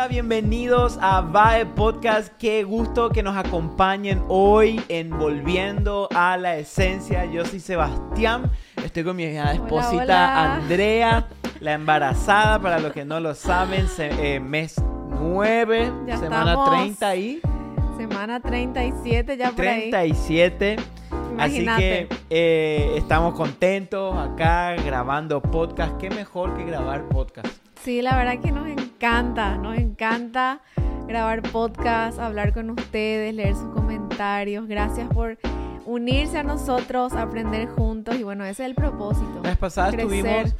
Hola, 0.00 0.08
bienvenidos 0.08 0.98
a 1.02 1.20
VAE 1.20 1.66
Podcast. 1.66 2.32
Qué 2.38 2.64
gusto 2.64 3.10
que 3.10 3.22
nos 3.22 3.36
acompañen 3.36 4.24
hoy 4.28 4.80
en 4.88 5.10
Volviendo 5.10 6.08
a 6.14 6.38
la 6.38 6.56
Esencia. 6.56 7.26
Yo 7.26 7.44
soy 7.44 7.60
Sebastián, 7.60 8.50
estoy 8.82 9.04
con 9.04 9.14
mi 9.14 9.24
esposita 9.24 10.02
hola. 10.04 10.54
Andrea, 10.54 11.28
la 11.60 11.74
embarazada, 11.74 12.58
para 12.60 12.78
los 12.78 12.92
que 12.94 13.04
no 13.04 13.20
lo 13.20 13.34
saben, 13.34 13.88
se- 13.88 14.36
eh, 14.36 14.40
mes 14.40 14.76
9, 15.20 15.92
Ya 16.06 16.16
semana 16.16 16.52
estamos. 16.52 16.70
30 16.70 17.16
y 17.16 17.40
Semana 17.98 18.40
37 18.40 19.36
ya 19.36 19.50
por 19.50 19.66
ahí. 19.66 19.90
37. 19.90 20.76
Así 21.38 21.66
que 21.76 22.08
eh, 22.30 22.94
estamos 22.96 23.34
contentos 23.34 24.16
acá 24.16 24.76
grabando 24.76 25.42
podcast. 25.42 25.98
Qué 25.98 26.08
mejor 26.08 26.56
que 26.56 26.64
grabar 26.64 27.06
podcast. 27.10 27.69
Sí, 27.82 28.02
la 28.02 28.14
verdad 28.14 28.40
que 28.40 28.52
nos 28.52 28.68
encanta, 28.68 29.56
nos 29.56 29.78
encanta 29.78 30.60
grabar 31.08 31.40
podcast, 31.40 32.18
hablar 32.18 32.52
con 32.52 32.68
ustedes, 32.70 33.34
leer 33.34 33.54
sus 33.54 33.72
comentarios. 33.72 34.68
Gracias 34.68 35.08
por 35.08 35.38
unirse 35.86 36.36
a 36.38 36.42
nosotros, 36.42 37.14
aprender 37.14 37.68
juntos 37.68 38.16
y 38.16 38.22
bueno, 38.22 38.44
ese 38.44 38.64
es 38.64 38.68
el 38.68 38.74
propósito. 38.74 39.40
La 39.42 39.50
vez 39.50 39.58
pasada 39.58 39.92
Crecer. 39.92 40.12
estuvimos, 40.12 40.54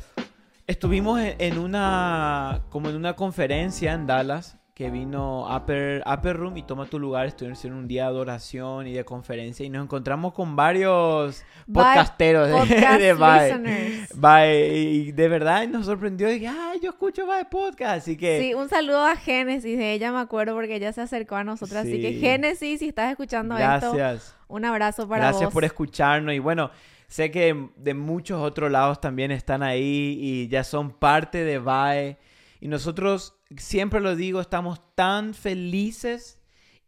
estuvimos 0.67 1.21
en, 1.21 1.35
en 1.39 1.59
una, 1.59 2.63
como 2.71 2.89
en 2.89 2.97
una 2.97 3.15
conferencia 3.15 3.93
en 3.93 4.07
Dallas 4.07 4.57
que 4.81 4.89
vino 4.89 5.47
Upper, 5.55 6.03
Upper 6.11 6.35
Room 6.39 6.57
y 6.57 6.63
Toma 6.63 6.87
tu 6.87 6.99
lugar. 6.99 7.27
Estuvieron 7.27 7.53
haciendo 7.53 7.79
un 7.79 7.87
día 7.87 8.05
de 8.05 8.09
adoración 8.09 8.87
y 8.87 8.95
de 8.95 9.05
conferencia 9.05 9.67
y 9.67 9.69
nos 9.69 9.85
encontramos 9.85 10.33
con 10.33 10.57
varios 10.57 11.45
podcasteros 11.71 12.49
de, 12.49 12.55
Podcast 12.57 12.99
de 12.99 13.13
Bye. 13.13 14.07
Bye. 14.15 14.91
Y 14.91 15.13
de 15.13 15.29
verdad 15.29 15.69
nos 15.69 15.85
sorprendió. 15.85 16.31
Dije, 16.31 16.49
ay, 16.49 16.81
yo 16.83 16.93
escucho 16.93 17.27
Bye 17.27 17.45
Podcast. 17.51 17.99
Así 17.99 18.17
que 18.17 18.41
Sí, 18.41 18.55
un 18.55 18.71
saludo 18.71 19.05
a 19.05 19.17
Génesis, 19.17 19.77
de 19.77 19.93
ella 19.93 20.13
me 20.13 20.19
acuerdo 20.21 20.55
porque 20.55 20.77
ella 20.77 20.95
se 20.95 21.03
acercó 21.03 21.37
a 21.37 21.45
nosotros, 21.45 21.77
así 21.77 22.01
que 22.01 22.15
Sí. 22.15 22.21
Génesis, 22.21 22.79
si 22.79 22.89
estás 22.89 23.11
escuchando 23.11 23.59
esto, 23.59 23.93
gracias. 23.93 24.35
un 24.49 24.65
abrazo 24.65 25.07
para 25.07 25.25
Gracias 25.25 25.45
vos. 25.45 25.53
por 25.53 25.65
escucharnos 25.65 26.33
y 26.33 26.39
bueno, 26.39 26.71
sé 27.07 27.31
que 27.31 27.69
de 27.77 27.93
muchos 27.93 28.41
otros 28.41 28.71
lados 28.71 28.99
también 28.99 29.31
están 29.31 29.63
ahí 29.63 30.17
y 30.19 30.49
ya 30.49 30.65
son 30.65 30.91
parte 30.91 31.45
de 31.45 31.59
VAE. 31.59 32.19
Y 32.63 32.69
nosotros, 32.69 33.35
siempre 33.57 34.01
lo 34.01 34.17
digo, 34.17 34.41
estamos 34.41 34.81
tan 34.95 35.35
felices 35.35 36.39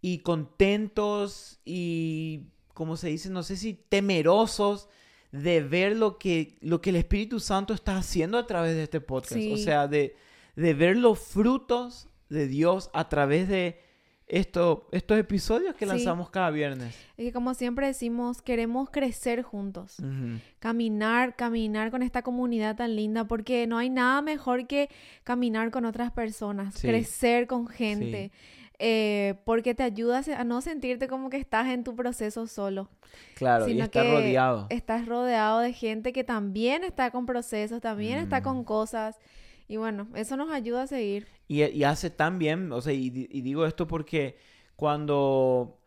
y 0.00 0.18
contentos 0.18 1.60
y, 1.64 2.48
como 2.74 2.96
se 2.96 3.08
dice, 3.08 3.30
no 3.30 3.42
sé 3.42 3.56
si 3.56 3.74
temerosos 3.74 4.88
de 5.30 5.62
ver 5.62 5.96
lo 5.96 6.18
que, 6.18 6.56
lo 6.60 6.80
que 6.80 6.90
el 6.90 6.96
Espíritu 6.96 7.40
Santo 7.40 7.72
está 7.72 7.96
haciendo 7.96 8.38
a 8.38 8.46
través 8.46 8.74
de 8.74 8.84
este 8.84 9.00
podcast. 9.00 9.40
O 9.52 9.56
sea, 9.56 9.88
de, 9.88 10.16
de 10.56 10.74
ver 10.74 10.96
los 10.96 11.18
frutos 11.18 12.08
de 12.28 12.46
Dios 12.46 12.90
a 12.92 13.08
través 13.08 13.48
de 13.48 13.80
esto, 14.32 14.88
estos 14.92 15.18
episodios 15.18 15.74
que 15.74 15.84
Sí. 15.84 15.90
lanzamos 15.90 16.30
cada 16.30 16.50
viernes. 16.50 16.96
Y 17.18 17.24
que 17.24 17.32
como 17.32 17.52
siempre 17.54 17.86
decimos, 17.86 18.40
queremos 18.42 18.88
crecer 18.90 19.42
juntos. 19.42 19.98
Caminar, 20.58 21.36
caminar 21.36 21.90
con 21.90 22.02
esta 22.02 22.22
comunidad 22.22 22.76
tan 22.76 22.96
linda, 22.96 23.24
porque 23.24 23.66
no 23.66 23.78
hay 23.78 23.90
nada 23.90 24.22
mejor 24.22 24.66
que 24.66 24.88
caminar 25.24 25.70
con 25.70 25.84
otras 25.84 26.12
personas, 26.12 26.74
Sí. 26.74 26.88
crecer 26.88 27.46
con 27.46 27.66
gente, 27.68 28.32
eh, 28.78 29.34
porque 29.44 29.74
te 29.74 29.82
ayuda 29.82 30.22
a 30.36 30.44
no 30.44 30.60
sentirte 30.60 31.08
como 31.08 31.28
que 31.30 31.36
estás 31.36 31.68
en 31.68 31.84
tu 31.84 31.94
proceso 31.94 32.46
solo, 32.46 32.88
Claro, 33.34 33.66
y 33.68 33.72
sino 33.72 33.84
está 33.84 34.02
que 34.02 34.10
rodeado. 34.12 34.66
estás 34.70 35.06
rodeado 35.06 35.60
de 35.60 35.72
gente 35.72 36.12
que 36.12 36.24
también 36.24 36.82
está 36.84 37.10
con 37.10 37.26
procesos, 37.26 37.80
también 37.80 38.18
está 38.18 38.40
Mm. 38.40 38.44
con 38.44 38.64
cosas, 38.64 39.18
y 39.72 39.76
bueno, 39.78 40.06
eso 40.14 40.36
nos 40.36 40.50
ayuda 40.52 40.82
a 40.82 40.86
seguir. 40.86 41.26
Y, 41.48 41.64
y 41.64 41.84
hace 41.84 42.10
tan 42.10 42.38
bien, 42.38 42.70
o 42.72 42.80
sea, 42.80 42.92
y, 42.92 43.10
di- 43.10 43.28
y 43.30 43.40
digo 43.40 43.64
esto 43.66 43.86
porque 43.86 44.36
cuando 44.76 45.78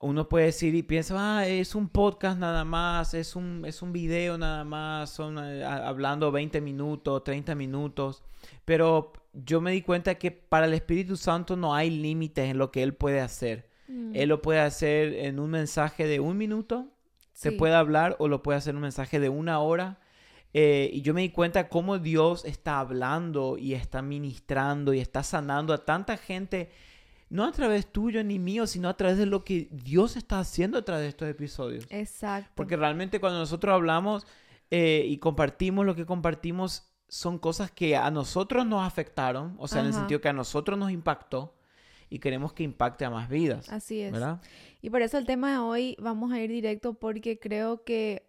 uno 0.00 0.28
puede 0.28 0.46
decir 0.46 0.74
y 0.74 0.82
piensa, 0.82 1.14
ah, 1.38 1.46
es 1.46 1.74
un 1.74 1.88
podcast 1.88 2.38
nada 2.38 2.64
más, 2.64 3.14
es 3.14 3.34
un, 3.34 3.64
es 3.66 3.82
un 3.82 3.92
video 3.92 4.38
nada 4.38 4.62
más, 4.64 5.10
son 5.10 5.38
eh, 5.38 5.64
a- 5.64 5.88
hablando 5.88 6.30
20 6.30 6.60
minutos, 6.60 7.24
30 7.24 7.54
minutos, 7.54 8.22
pero 8.64 9.12
yo 9.32 9.60
me 9.60 9.72
di 9.72 9.82
cuenta 9.82 10.16
que 10.16 10.30
para 10.30 10.66
el 10.66 10.74
Espíritu 10.74 11.16
Santo 11.16 11.56
no 11.56 11.74
hay 11.74 11.90
límites 11.90 12.48
en 12.50 12.58
lo 12.58 12.70
que 12.70 12.82
Él 12.82 12.94
puede 12.94 13.20
hacer. 13.20 13.68
Mm, 13.88 14.12
Él 14.14 14.28
lo 14.28 14.42
puede 14.42 14.60
hacer 14.60 15.14
en 15.14 15.40
un 15.40 15.50
mensaje 15.50 16.06
de 16.06 16.20
un 16.20 16.36
minuto, 16.36 16.86
se 17.32 17.52
puede 17.52 17.74
hablar 17.74 18.16
o 18.18 18.28
lo 18.28 18.42
puede 18.42 18.58
hacer 18.58 18.70
en 18.72 18.76
un 18.76 18.82
mensaje 18.82 19.18
de 19.20 19.28
una 19.28 19.60
hora. 19.60 19.98
Eh, 20.60 20.90
y 20.92 21.02
yo 21.02 21.14
me 21.14 21.20
di 21.20 21.28
cuenta 21.28 21.68
cómo 21.68 22.00
Dios 22.00 22.44
está 22.44 22.80
hablando 22.80 23.56
y 23.56 23.74
está 23.74 24.02
ministrando 24.02 24.92
y 24.92 24.98
está 24.98 25.22
sanando 25.22 25.72
a 25.72 25.84
tanta 25.84 26.16
gente, 26.16 26.72
no 27.30 27.44
a 27.44 27.52
través 27.52 27.92
tuyo 27.92 28.24
ni 28.24 28.40
mío, 28.40 28.66
sino 28.66 28.88
a 28.88 28.96
través 28.96 29.18
de 29.18 29.26
lo 29.26 29.44
que 29.44 29.68
Dios 29.70 30.16
está 30.16 30.40
haciendo 30.40 30.76
a 30.78 30.84
través 30.84 31.04
de 31.04 31.08
estos 31.10 31.28
episodios. 31.28 31.86
Exacto. 31.90 32.50
Porque 32.56 32.76
realmente 32.76 33.20
cuando 33.20 33.38
nosotros 33.38 33.72
hablamos 33.72 34.26
eh, 34.72 35.04
y 35.06 35.18
compartimos 35.18 35.86
lo 35.86 35.94
que 35.94 36.04
compartimos, 36.04 36.90
son 37.06 37.38
cosas 37.38 37.70
que 37.70 37.96
a 37.96 38.10
nosotros 38.10 38.66
nos 38.66 38.84
afectaron, 38.84 39.54
o 39.60 39.68
sea, 39.68 39.82
en 39.82 39.86
el 39.86 39.94
sentido 39.94 40.20
que 40.20 40.28
a 40.28 40.32
nosotros 40.32 40.76
nos 40.76 40.90
impactó 40.90 41.54
y 42.10 42.18
queremos 42.18 42.52
que 42.52 42.64
impacte 42.64 43.04
a 43.04 43.10
más 43.10 43.28
vidas. 43.28 43.68
Así 43.68 44.00
es. 44.00 44.10
¿Verdad? 44.10 44.42
Y 44.82 44.90
por 44.90 45.02
eso 45.02 45.18
el 45.18 45.24
tema 45.24 45.52
de 45.52 45.58
hoy 45.58 45.96
vamos 46.00 46.32
a 46.32 46.40
ir 46.40 46.50
directo 46.50 46.94
porque 46.94 47.38
creo 47.38 47.84
que 47.84 48.26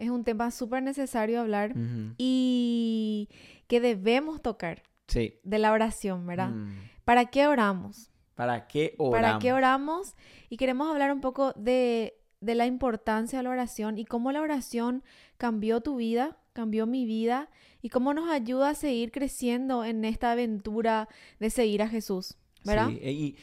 es 0.00 0.10
un 0.10 0.24
tema 0.24 0.50
súper 0.50 0.82
necesario 0.82 1.40
hablar 1.40 1.72
y 2.18 3.28
que 3.68 3.80
debemos 3.80 4.42
tocar 4.42 4.82
Sí. 5.06 5.34
de 5.42 5.58
la 5.58 5.72
oración, 5.72 6.26
¿verdad? 6.26 6.50
Mm. 6.50 6.72
¿Para 7.04 7.26
qué 7.26 7.46
oramos? 7.46 8.10
¿Para 8.34 8.66
qué 8.68 8.94
oramos? 8.98 9.20
¿Para 9.20 9.38
qué 9.38 9.52
oramos? 9.52 10.14
Y 10.48 10.56
queremos 10.56 10.88
hablar 10.90 11.12
un 11.12 11.20
poco 11.20 11.52
de, 11.56 12.14
de 12.40 12.54
la 12.54 12.66
importancia 12.66 13.38
de 13.38 13.42
la 13.42 13.50
oración 13.50 13.98
y 13.98 14.04
cómo 14.04 14.32
la 14.32 14.40
oración 14.40 15.02
cambió 15.36 15.80
tu 15.80 15.96
vida, 15.96 16.38
cambió 16.52 16.86
mi 16.86 17.04
vida 17.04 17.50
y 17.82 17.88
cómo 17.88 18.14
nos 18.14 18.30
ayuda 18.30 18.70
a 18.70 18.74
seguir 18.74 19.10
creciendo 19.10 19.84
en 19.84 20.04
esta 20.04 20.32
aventura 20.32 21.08
de 21.38 21.50
seguir 21.50 21.82
a 21.82 21.88
Jesús, 21.88 22.36
¿verdad? 22.64 22.88
Sí, 22.88 22.98
y 23.02 23.36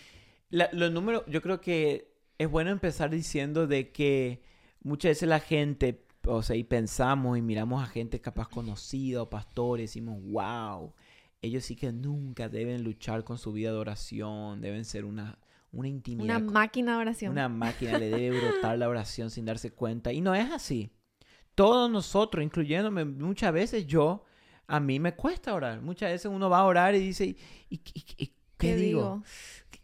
la- 0.50 0.69
los 0.72 0.91
números, 0.91 1.23
yo 1.28 1.41
creo 1.41 1.59
que 1.62 2.13
es 2.38 2.50
bueno 2.50 2.69
empezar 2.72 3.09
diciendo 3.09 3.67
de 3.67 3.91
que 3.91 4.41
muchas 4.84 5.09
veces 5.12 5.28
la 5.29 5.40
gente, 5.40 6.06
o 6.28 6.42
sea, 6.44 6.56
y 6.56 6.64
pensamos 6.64 7.38
y 7.38 7.42
miramos 7.42 7.84
a 7.84 7.88
gente 7.88 8.20
capaz 8.22 8.48
conocida 8.48 9.22
o 9.22 9.30
pastores, 9.30 9.90
decimos, 9.90 10.22
wow, 10.24 10.94
ellos 11.42 11.64
sí 11.66 11.76
que 11.76 11.92
nunca 11.92 12.50
deben 12.50 12.84
luchar 12.84 13.24
con 13.24 13.38
su 13.38 13.52
vida 13.54 13.72
de 13.72 13.78
oración, 13.78 14.60
deben 14.62 14.86
ser 14.86 15.06
una, 15.06 15.38
una 15.72 15.88
intimidad, 15.88 16.38
Una 16.42 16.52
máquina 16.52 16.94
de 16.96 17.02
oración. 17.02 17.32
una 17.32 17.50
máquina, 17.50 17.98
le 17.98 18.10
debe 18.10 18.38
brotar 18.42 18.78
la 18.78 18.90
oración 18.90 19.30
sin 19.32 19.46
darse 19.46 19.72
cuenta. 19.72 20.12
Y 20.12 20.22
no 20.22 20.34
es 20.36 20.52
así. 20.52 20.90
Todos 21.56 21.90
nosotros, 21.90 22.44
incluyéndome, 22.44 23.06
muchas 23.06 23.52
veces 23.54 23.88
yo, 23.88 24.24
a 24.68 24.80
mí 24.80 25.00
me 25.00 25.16
cuesta 25.16 25.54
orar. 25.54 25.82
Muchas 25.82 26.12
veces 26.12 26.32
uno 26.32 26.50
va 26.50 26.59
a 26.59 26.66
orar 26.66 26.94
y 26.96 27.00
dice, 27.00 27.26
¿y, 27.26 27.38
y- 27.70 27.82
y- 27.94 28.24
y 28.24 28.34
qué, 28.58 28.76
digo? 28.76 29.24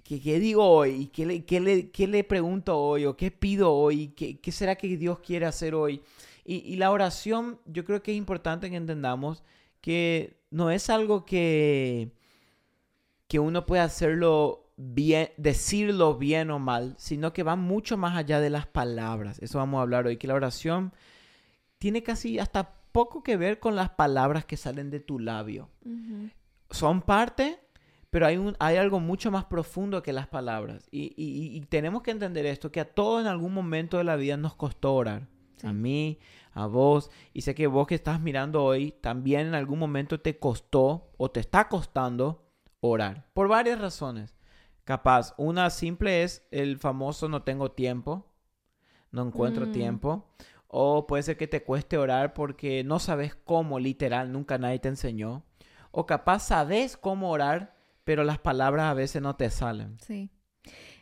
¿Qué, 0.04 0.20
qué 0.22 0.40
digo 0.40 0.66
hoy? 0.68 0.90
¿Y 1.04 1.08
¿Qué 1.08 1.26
le, 1.26 1.46
qué, 1.46 1.60
le, 1.60 1.90
qué 1.92 2.08
le 2.08 2.24
pregunto 2.24 2.78
hoy? 2.78 3.06
¿O 3.06 3.16
qué 3.16 3.32
pido 3.32 3.72
hoy? 3.74 4.10
¿Qué, 4.10 4.40
qué 4.40 4.52
será 4.52 4.76
que 4.76 4.98
Dios 4.98 5.20
quiere 5.20 5.46
hacer 5.46 5.74
hoy? 5.74 6.02
Y, 6.46 6.58
y 6.58 6.76
la 6.76 6.92
oración, 6.92 7.60
yo 7.66 7.86
creo 7.86 8.02
que 8.04 8.12
es 8.12 8.18
importante 8.18 8.70
que 8.70 8.76
entendamos 8.76 9.44
que 9.82 10.42
no 10.52 10.72
es 10.72 10.90
algo 10.90 11.26
que, 11.26 12.12
que 13.28 13.40
uno 13.40 13.66
puede 13.66 13.82
hacerlo 13.82 14.72
bien, 14.78 15.30
decirlo 15.38 16.18
bien 16.18 16.52
o 16.52 16.60
mal, 16.60 16.96
sino 16.98 17.34
que 17.34 17.44
va 17.44 17.56
mucho 17.56 17.98
más 17.98 18.16
allá 18.18 18.40
de 18.40 18.50
las 18.50 18.66
palabras. 18.68 19.40
Eso 19.40 19.58
vamos 19.60 19.80
a 19.80 19.82
hablar 19.84 20.06
hoy, 20.08 20.18
que 20.18 20.28
la 20.28 20.34
oración 20.36 20.94
tiene 21.78 22.04
casi 22.04 22.40
hasta 22.40 22.76
poco 22.92 23.24
que 23.24 23.38
ver 23.38 23.60
con 23.60 23.76
las 23.76 23.90
palabras 23.90 24.46
que 24.46 24.56
salen 24.58 24.90
de 24.92 25.00
tu 25.00 25.20
labio 25.20 25.70
son 26.70 27.02
parte, 27.02 27.60
pero 28.10 28.26
hay, 28.28 28.38
un, 28.38 28.56
hay 28.60 28.78
algo 28.78 29.00
mucho 29.00 29.32
más 29.32 29.46
profundo 29.46 30.02
que 30.04 30.14
las 30.14 30.28
palabras. 30.28 30.88
Y, 30.92 31.14
y- 31.18 31.56
y 31.58 31.62
tenemos 31.62 32.04
que 32.04 32.12
entender 32.12 32.46
esto, 32.46 32.72
que 32.72 32.80
a 32.80 32.86
todos 32.94 33.22
en 33.22 33.28
algún 33.28 33.54
momento 33.54 33.98
de 33.98 34.04
la 34.04 34.16
vida 34.16 34.38
nos 34.38 34.56
costó 34.56 34.94
orar. 34.94 35.28
Sí. 35.64 35.68
A 35.68 35.74
mí, 35.74 36.20
a 36.52 36.68
vos, 36.68 37.10
y 37.34 37.42
sé 37.42 37.56
que 37.56 37.68
vos 37.68 37.88
que 37.88 37.96
estás 37.96 38.20
mirando 38.20 38.64
hoy, 38.64 38.92
también 38.92 39.48
en 39.48 39.56
algún 39.56 39.80
momento 39.80 40.20
te 40.20 40.38
costó 40.38 41.12
o 41.18 41.32
te 41.32 41.40
está 41.40 41.70
costando 41.70 42.46
orar, 42.82 43.30
por 43.34 43.48
varias 43.48 43.80
razones. 43.80 44.36
Capaz, 44.84 45.34
una 45.38 45.70
simple 45.70 46.24
es 46.24 46.46
el 46.52 46.78
famoso 46.78 47.30
no 47.30 47.44
tengo 47.44 47.72
tiempo, 47.72 48.28
no 49.12 49.26
encuentro 49.26 49.68
Mm. 49.68 49.72
tiempo. 49.72 50.28
O 50.68 51.08
puede 51.08 51.24
ser 51.24 51.38
que 51.38 51.48
te 51.48 51.64
cueste 51.64 51.98
orar 51.98 52.34
porque 52.34 52.84
no 52.84 53.00
sabes 53.00 53.36
cómo, 53.36 53.80
literal, 53.80 54.32
nunca 54.32 54.58
nadie 54.58 54.80
te 54.80 54.90
enseñó. 54.90 55.44
O 55.92 56.06
capaz 56.06 56.40
sabes 56.40 56.98
cómo 56.98 57.30
orar, 57.30 57.76
pero 58.04 58.24
las 58.24 58.40
palabras 58.40 58.88
a 58.88 58.94
veces 58.96 59.22
no 59.22 59.36
te 59.36 59.50
salen. 59.50 59.98
Sí. 60.02 60.30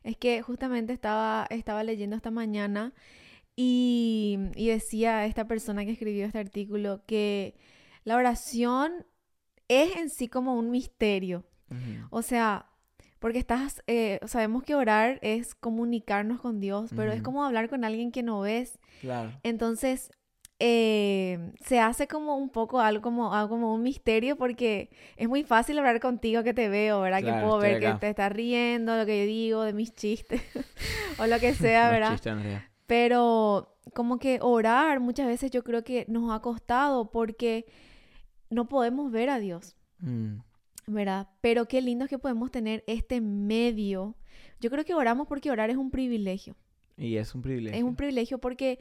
Es 0.03 0.17
que 0.17 0.41
justamente 0.41 0.91
estaba, 0.93 1.47
estaba 1.49 1.83
leyendo 1.83 2.15
esta 2.15 2.31
mañana 2.31 2.93
y, 3.55 4.37
y 4.55 4.69
decía 4.69 5.25
esta 5.25 5.47
persona 5.47 5.85
que 5.85 5.91
escribió 5.91 6.25
este 6.25 6.39
artículo 6.39 7.03
que 7.05 7.55
la 8.03 8.15
oración 8.15 9.05
es 9.67 9.95
en 9.95 10.09
sí 10.09 10.27
como 10.27 10.55
un 10.55 10.71
misterio. 10.71 11.45
O 12.09 12.21
sea, 12.21 12.65
porque 13.19 13.39
estás, 13.39 13.81
eh, 13.87 14.19
sabemos 14.25 14.63
que 14.63 14.75
orar 14.75 15.19
es 15.21 15.55
comunicarnos 15.55 16.41
con 16.41 16.59
Dios, 16.59 16.91
pero 16.95 17.13
es 17.13 17.21
como 17.21 17.45
hablar 17.45 17.69
con 17.69 17.85
alguien 17.85 18.11
que 18.11 18.23
no 18.23 18.41
ves. 18.41 18.77
Claro. 18.99 19.31
Entonces, 19.43 20.11
eh, 20.59 21.53
se 21.65 21.79
hace 21.79 22.07
como 22.07 22.35
un 22.35 22.49
poco 22.49 22.81
algo 22.81 23.01
como, 23.01 23.33
algo 23.33 23.49
como 23.49 23.73
un 23.73 23.83
misterio 23.83 24.35
porque 24.35 24.89
es 25.15 25.29
muy 25.29 25.43
fácil 25.43 25.79
hablar 25.79 25.99
contigo 25.99 26.43
que 26.43 26.53
te 26.53 26.67
veo, 26.67 26.99
¿verdad? 27.01 27.21
Claro, 27.21 27.37
que 27.37 27.43
puedo 27.43 27.57
ver 27.59 27.79
que 27.79 27.93
te 27.93 28.09
estás 28.09 28.31
riendo, 28.31 28.97
lo 28.97 29.05
que 29.05 29.21
yo 29.21 29.25
digo, 29.25 29.63
de 29.63 29.73
mis 29.73 29.95
chistes 29.95 30.41
o 31.17 31.25
lo 31.25 31.39
que 31.39 31.53
sea, 31.55 31.89
¿verdad? 31.89 32.70
Pero 32.91 33.77
como 33.93 34.19
que 34.19 34.39
orar 34.41 34.99
muchas 34.99 35.25
veces 35.25 35.49
yo 35.49 35.63
creo 35.63 35.81
que 35.81 36.03
nos 36.09 36.29
ha 36.29 36.41
costado 36.41 37.09
porque 37.09 37.65
no 38.49 38.67
podemos 38.67 39.09
ver 39.13 39.29
a 39.29 39.39
Dios, 39.39 39.77
Mm. 39.99 40.39
¿verdad? 40.87 41.29
Pero 41.39 41.69
qué 41.69 41.79
lindo 41.81 42.03
es 42.03 42.09
que 42.09 42.19
podemos 42.19 42.51
tener 42.51 42.83
este 42.87 43.21
medio. 43.21 44.17
Yo 44.59 44.69
creo 44.69 44.83
que 44.83 44.93
oramos 44.93 45.25
porque 45.29 45.49
orar 45.51 45.69
es 45.69 45.77
un 45.77 45.89
privilegio. 45.89 46.57
Y 46.97 47.15
es 47.15 47.33
un 47.33 47.41
privilegio. 47.41 47.77
Es 47.77 47.83
un 47.85 47.95
privilegio 47.95 48.39
porque 48.39 48.79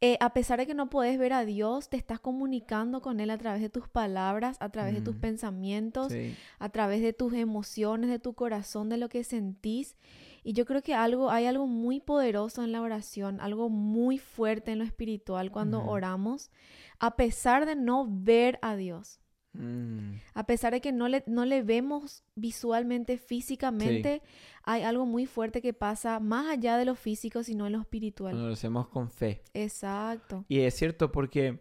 eh, 0.00 0.16
a 0.20 0.32
pesar 0.32 0.58
de 0.58 0.66
que 0.66 0.74
no 0.74 0.88
puedes 0.88 1.18
ver 1.18 1.34
a 1.34 1.44
Dios, 1.44 1.90
te 1.90 1.98
estás 1.98 2.20
comunicando 2.20 3.02
con 3.02 3.20
Él 3.20 3.28
a 3.30 3.36
través 3.38 3.60
de 3.60 3.68
tus 3.68 3.86
palabras, 3.86 4.56
a 4.60 4.70
través 4.70 4.94
de 4.94 5.02
tus 5.02 5.16
Mm. 5.16 5.20
pensamientos, 5.20 6.10
Sí. 6.10 6.34
a 6.58 6.68
través 6.70 7.02
de 7.02 7.12
tus 7.12 7.34
emociones, 7.34 8.08
de 8.08 8.18
tu 8.18 8.32
corazón, 8.32 8.88
de 8.88 8.96
lo 8.96 9.08
que 9.10 9.22
sentís. 9.24 9.94
Y 10.44 10.54
yo 10.54 10.64
creo 10.64 10.82
que 10.82 10.94
algo, 10.94 11.30
hay 11.30 11.46
algo 11.46 11.66
muy 11.66 12.00
poderoso 12.00 12.64
en 12.64 12.72
la 12.72 12.80
oración, 12.80 13.40
algo 13.40 13.68
muy 13.68 14.18
fuerte 14.18 14.72
en 14.72 14.78
lo 14.78 14.84
espiritual 14.84 15.50
cuando 15.50 15.84
oramos, 15.84 16.50
a 16.98 17.16
pesar 17.16 17.66
de 17.66 17.76
no 17.76 18.06
ver 18.08 18.58
a 18.62 18.76
Dios. 18.76 19.20
Mm. 19.54 20.14
A 20.34 20.46
pesar 20.46 20.72
de 20.72 20.80
que 20.80 20.92
no 20.92 21.08
le, 21.08 21.22
no 21.26 21.44
le 21.44 21.62
vemos 21.62 22.24
visualmente, 22.34 23.18
físicamente, 23.18 24.22
hay 24.62 24.82
algo 24.82 25.06
muy 25.06 25.26
fuerte 25.26 25.60
que 25.60 25.74
pasa 25.74 26.18
más 26.20 26.48
allá 26.48 26.76
de 26.76 26.86
lo 26.86 26.94
físico, 26.94 27.42
sino 27.42 27.66
en 27.66 27.74
lo 27.74 27.80
espiritual. 27.80 28.32
Cuando 28.32 28.48
lo 28.48 28.54
hacemos 28.54 28.88
con 28.88 29.10
fe. 29.10 29.42
Exacto. 29.54 30.44
Y 30.48 30.60
es 30.60 30.74
cierto 30.74 31.12
porque 31.12 31.60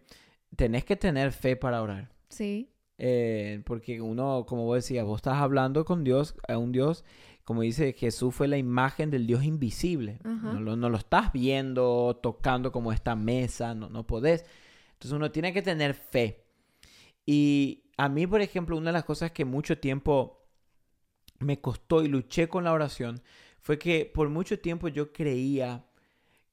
tenés 0.55 0.85
que 0.85 0.95
tener 0.95 1.33
fe 1.33 1.55
para 1.55 1.81
orar. 1.81 2.11
Sí. 2.29 2.69
Eh, 2.97 3.61
porque 3.65 3.99
uno, 3.99 4.45
como 4.47 4.65
vos 4.65 4.75
decías, 4.75 5.05
vos 5.05 5.17
estás 5.17 5.37
hablando 5.37 5.85
con 5.85 6.03
Dios, 6.03 6.35
a 6.47 6.57
un 6.57 6.71
Dios, 6.71 7.03
como 7.43 7.61
dice 7.61 7.93
Jesús, 7.93 8.33
fue 8.33 8.47
la 8.47 8.57
imagen 8.57 9.09
del 9.09 9.27
Dios 9.27 9.43
invisible. 9.43 10.19
No, 10.23 10.59
lo, 10.59 10.75
no 10.75 10.89
lo 10.89 10.97
estás 10.97 11.33
viendo, 11.33 12.19
tocando 12.21 12.71
como 12.71 12.91
esta 12.91 13.15
mesa, 13.15 13.73
no, 13.73 13.89
no 13.89 14.05
podés. 14.05 14.45
Entonces 14.93 15.11
uno 15.11 15.31
tiene 15.31 15.53
que 15.53 15.61
tener 15.61 15.93
fe. 15.93 16.45
Y 17.25 17.91
a 17.97 18.09
mí, 18.09 18.27
por 18.27 18.41
ejemplo, 18.41 18.77
una 18.77 18.91
de 18.91 18.93
las 18.93 19.05
cosas 19.05 19.31
que 19.31 19.45
mucho 19.45 19.77
tiempo 19.77 20.47
me 21.39 21.59
costó 21.59 22.03
y 22.03 22.07
luché 22.07 22.47
con 22.47 22.63
la 22.63 22.73
oración 22.73 23.21
fue 23.59 23.77
que 23.79 24.05
por 24.05 24.29
mucho 24.29 24.59
tiempo 24.59 24.87
yo 24.87 25.11
creía 25.11 25.85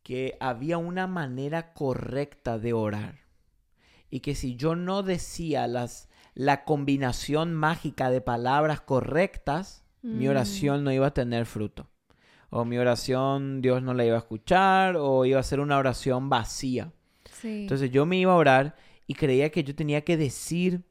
que 0.03 0.37
había 0.41 0.79
una 0.79 1.07
manera 1.07 1.75
correcta 1.75 2.59
de 2.59 2.73
orar. 2.73 3.21
Y 4.11 4.21
que 4.21 4.35
si 4.35 4.57
yo 4.57 4.75
no 4.75 5.03
decía 5.03 5.67
las, 5.67 6.09
la 6.35 6.65
combinación 6.65 7.55
mágica 7.55 8.11
de 8.11 8.23
palabras 8.23 8.81
correctas, 8.81 9.85
mi 10.03 10.27
Mm. 10.27 10.31
oración 10.31 10.85
no 10.85 10.93
iba 10.93 11.07
a 11.09 11.15
tener 11.15 11.47
fruto. 11.47 11.89
O 12.51 12.65
mi 12.65 12.79
oración 12.79 13.61
Dios 13.61 13.83
no 13.83 13.93
la 13.95 14.05
iba 14.05 14.17
a 14.17 14.21
escuchar, 14.21 14.97
o 14.97 15.25
iba 15.27 15.39
a 15.39 15.43
ser 15.43 15.61
una 15.61 15.77
oración 15.79 16.29
vacía. 16.31 16.93
Sí. 17.31 17.63
Entonces 17.63 17.91
yo 17.91 18.07
me 18.07 18.17
iba 18.17 18.33
a 18.33 18.37
orar 18.37 18.77
y 19.07 19.15
creía 19.15 19.51
que 19.51 19.65
yo 19.65 19.75
tenía 19.75 20.03
que 20.03 20.17
decir, 20.17 20.83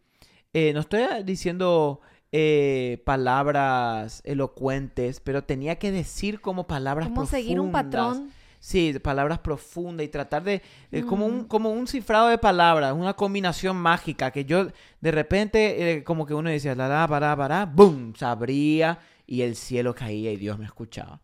eh, 0.54 0.72
no 0.74 0.80
estoy 0.82 1.02
diciendo 1.26 2.02
eh, 2.32 3.02
palabras 3.06 4.22
elocuentes, 4.26 5.20
pero 5.22 5.44
tenía 5.44 5.78
que 5.80 5.92
decir 5.92 6.42
como 6.42 6.68
palabras 6.68 7.08
como 7.10 7.26
seguir 7.26 7.60
un 7.60 7.72
profundas. 7.72 8.06
patrón. 8.18 8.32
Sí, 8.70 8.94
palabras 9.02 9.40
profundas 9.40 10.06
y 10.06 10.10
tratar 10.10 10.44
de, 10.44 10.62
de 10.92 11.06
como, 11.06 11.26
un, 11.26 11.38
Mm. 11.44 11.48
como 11.48 11.70
un 11.72 11.88
cifrado 11.88 12.28
de 12.28 12.38
palabras, 12.38 12.92
una 12.94 13.14
combinación 13.14 13.78
mágica 13.78 14.30
que 14.30 14.44
yo 14.44 14.68
de 15.00 15.12
repente 15.12 15.60
eh, 16.00 16.04
como 16.04 16.26
que 16.26 16.34
uno 16.34 16.50
decía, 16.50 16.76
la, 16.76 16.90
la, 16.90 17.08
para, 17.08 17.34
para, 17.38 17.66
boom, 17.66 18.14
se 18.14 18.26
abría 18.26 19.00
y 19.26 19.42
el 19.44 19.56
cielo 19.56 19.96
caía 19.96 20.34
y 20.34 20.36
Dios 20.36 20.60
me 20.60 20.66
escuchaba. 20.66 21.22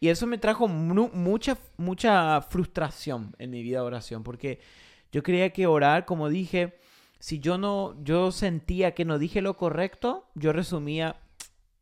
Y 0.00 0.08
eso 0.08 0.26
me 0.26 0.38
trajo 0.38 0.66
mu- 0.66 1.10
mucha, 1.12 1.58
mucha 1.76 2.40
frustración 2.40 3.34
en 3.38 3.50
mi 3.50 3.62
vida 3.62 3.80
de 3.80 3.84
oración, 3.86 4.22
porque 4.22 4.58
yo 5.12 5.22
creía 5.22 5.50
que 5.50 5.66
orar, 5.66 6.06
como 6.06 6.30
dije, 6.30 6.78
si 7.18 7.38
yo 7.38 7.58
no, 7.58 8.02
yo 8.02 8.32
sentía 8.32 8.94
que 8.94 9.04
no 9.04 9.18
dije 9.18 9.42
lo 9.42 9.58
correcto, 9.58 10.24
yo 10.34 10.54
resumía, 10.54 11.16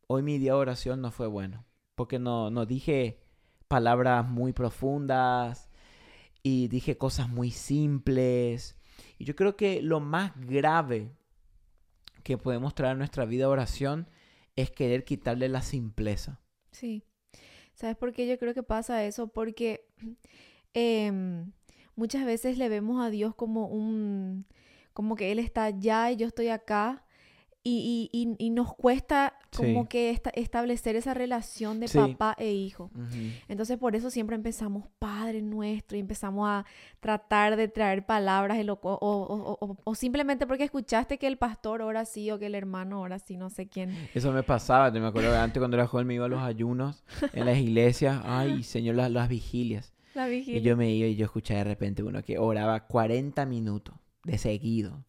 hoy 0.09 0.23
mi 0.25 0.39
día 0.39 0.55
de 0.55 0.59
oración 0.59 1.01
no 1.01 1.13
fue 1.13 1.29
bueno, 1.29 1.65
porque 1.95 2.19
no, 2.19 2.51
no 2.51 2.67
dije 2.67 3.21
palabras 3.69 4.29
muy 4.29 4.53
profundas 4.53 5.69
y 6.43 6.69
dije 6.69 6.97
cosas 6.97 7.29
muy 7.29 7.51
simples. 7.51 8.77
Y 9.19 9.25
yo 9.25 9.35
creo 9.35 9.57
que 9.57 9.83
lo 9.83 10.01
más 10.01 10.33
grave 10.37 11.13
que 12.23 12.39
podemos 12.39 12.75
traer 12.75 12.93
a 12.95 12.99
nuestra 12.99 13.25
vida 13.25 13.45
de 13.45 13.53
oración 13.53 14.09
es 14.57 14.71
querer 14.71 15.05
quitarle 15.05 15.49
la 15.49 15.63
simpleza. 15.63 16.41
Sí. 16.73 17.05
¿Sabes 17.75 17.97
por 17.97 18.13
qué 18.13 18.27
yo 18.27 18.39
creo 18.39 18.55
que 18.55 18.63
pasa 18.63 19.05
eso? 19.05 19.29
Porque 19.29 19.87
em, 20.75 21.53
muchas 21.95 22.25
veces 22.25 22.59
le 22.59 22.69
vemos 22.69 23.05
a 23.05 23.11
Dios 23.11 23.35
como 23.35 23.67
un, 23.67 24.47
como 24.93 25.15
que 25.15 25.31
Él 25.31 25.39
está 25.39 25.65
allá 25.65 26.11
y 26.11 26.17
yo 26.17 26.27
estoy 26.27 26.49
acá. 26.49 27.06
Y, 27.69 28.09
y- 28.13 28.21
y- 28.23 28.47
y 28.47 28.51
nos 28.51 28.73
cuesta 28.77 29.35
como 29.57 29.83
Sí. 29.83 29.89
que 29.89 30.11
esta- 30.11 30.31
establecer 30.31 30.95
esa 30.95 31.15
relación 31.15 31.81
de 31.81 31.89
Sí. 31.89 31.99
papá 31.99 32.37
e 32.39 32.53
hijo. 32.53 32.93
Entonces 33.49 33.77
por 33.77 33.97
eso 33.97 34.09
siempre 34.11 34.37
empezamos 34.37 34.85
Padre 35.01 35.43
nuestro 35.43 35.97
y 35.97 36.01
empezamos 36.01 36.49
a 36.49 36.65
tratar 37.01 37.57
de 37.57 37.67
traer 37.67 38.07
palabras 38.07 38.59
elo- 38.59 38.79
o, 38.83 38.93
o- 38.93 38.99
o- 39.01 39.59
o- 39.61 39.77
o 39.83 39.95
simplemente 39.97 40.47
porque 40.47 40.63
escuchaste 40.63 41.19
que 41.19 41.27
el 41.27 41.39
pastor 41.39 41.83
ora 41.83 42.01
así 42.01 42.31
o 42.31 42.39
que 42.39 42.47
el 42.47 42.55
hermano 42.55 43.01
ora 43.01 43.17
así, 43.17 43.37
no 43.37 43.51
sé 43.51 43.67
quién. 43.67 43.91
Eso 44.15 44.31
me 44.31 44.45
pasaba, 44.45 44.93
te 44.93 45.01
me 45.01 45.09
acuerdo 45.09 45.31
que 45.33 45.37
antes 45.37 45.59
cuando 45.61 45.77
era 45.77 45.89
joven 45.89 46.07
me 46.07 46.15
iba 46.15 46.27
a 46.27 46.29
los 46.29 46.43
ayunos 46.43 47.03
en 47.33 47.47
las 47.47 47.59
iglesias, 47.59 48.23
ay 48.25 48.63
Señor, 48.63 48.95
las, 48.95 49.11
las 49.11 49.29
vigilias. 49.29 49.93
La 50.15 50.31
Y 50.31 50.61
yo 50.63 50.77
me 50.77 50.91
iba 50.95 51.09
y 51.09 51.17
yo 51.17 51.25
escuchaba 51.25 51.59
de 51.59 51.65
repente 51.65 52.03
uno 52.05 52.23
que 52.23 52.39
oraba 52.39 52.87
40 52.87 53.45
minutos 53.45 53.95
de 54.27 54.39
seguido. 54.39 55.05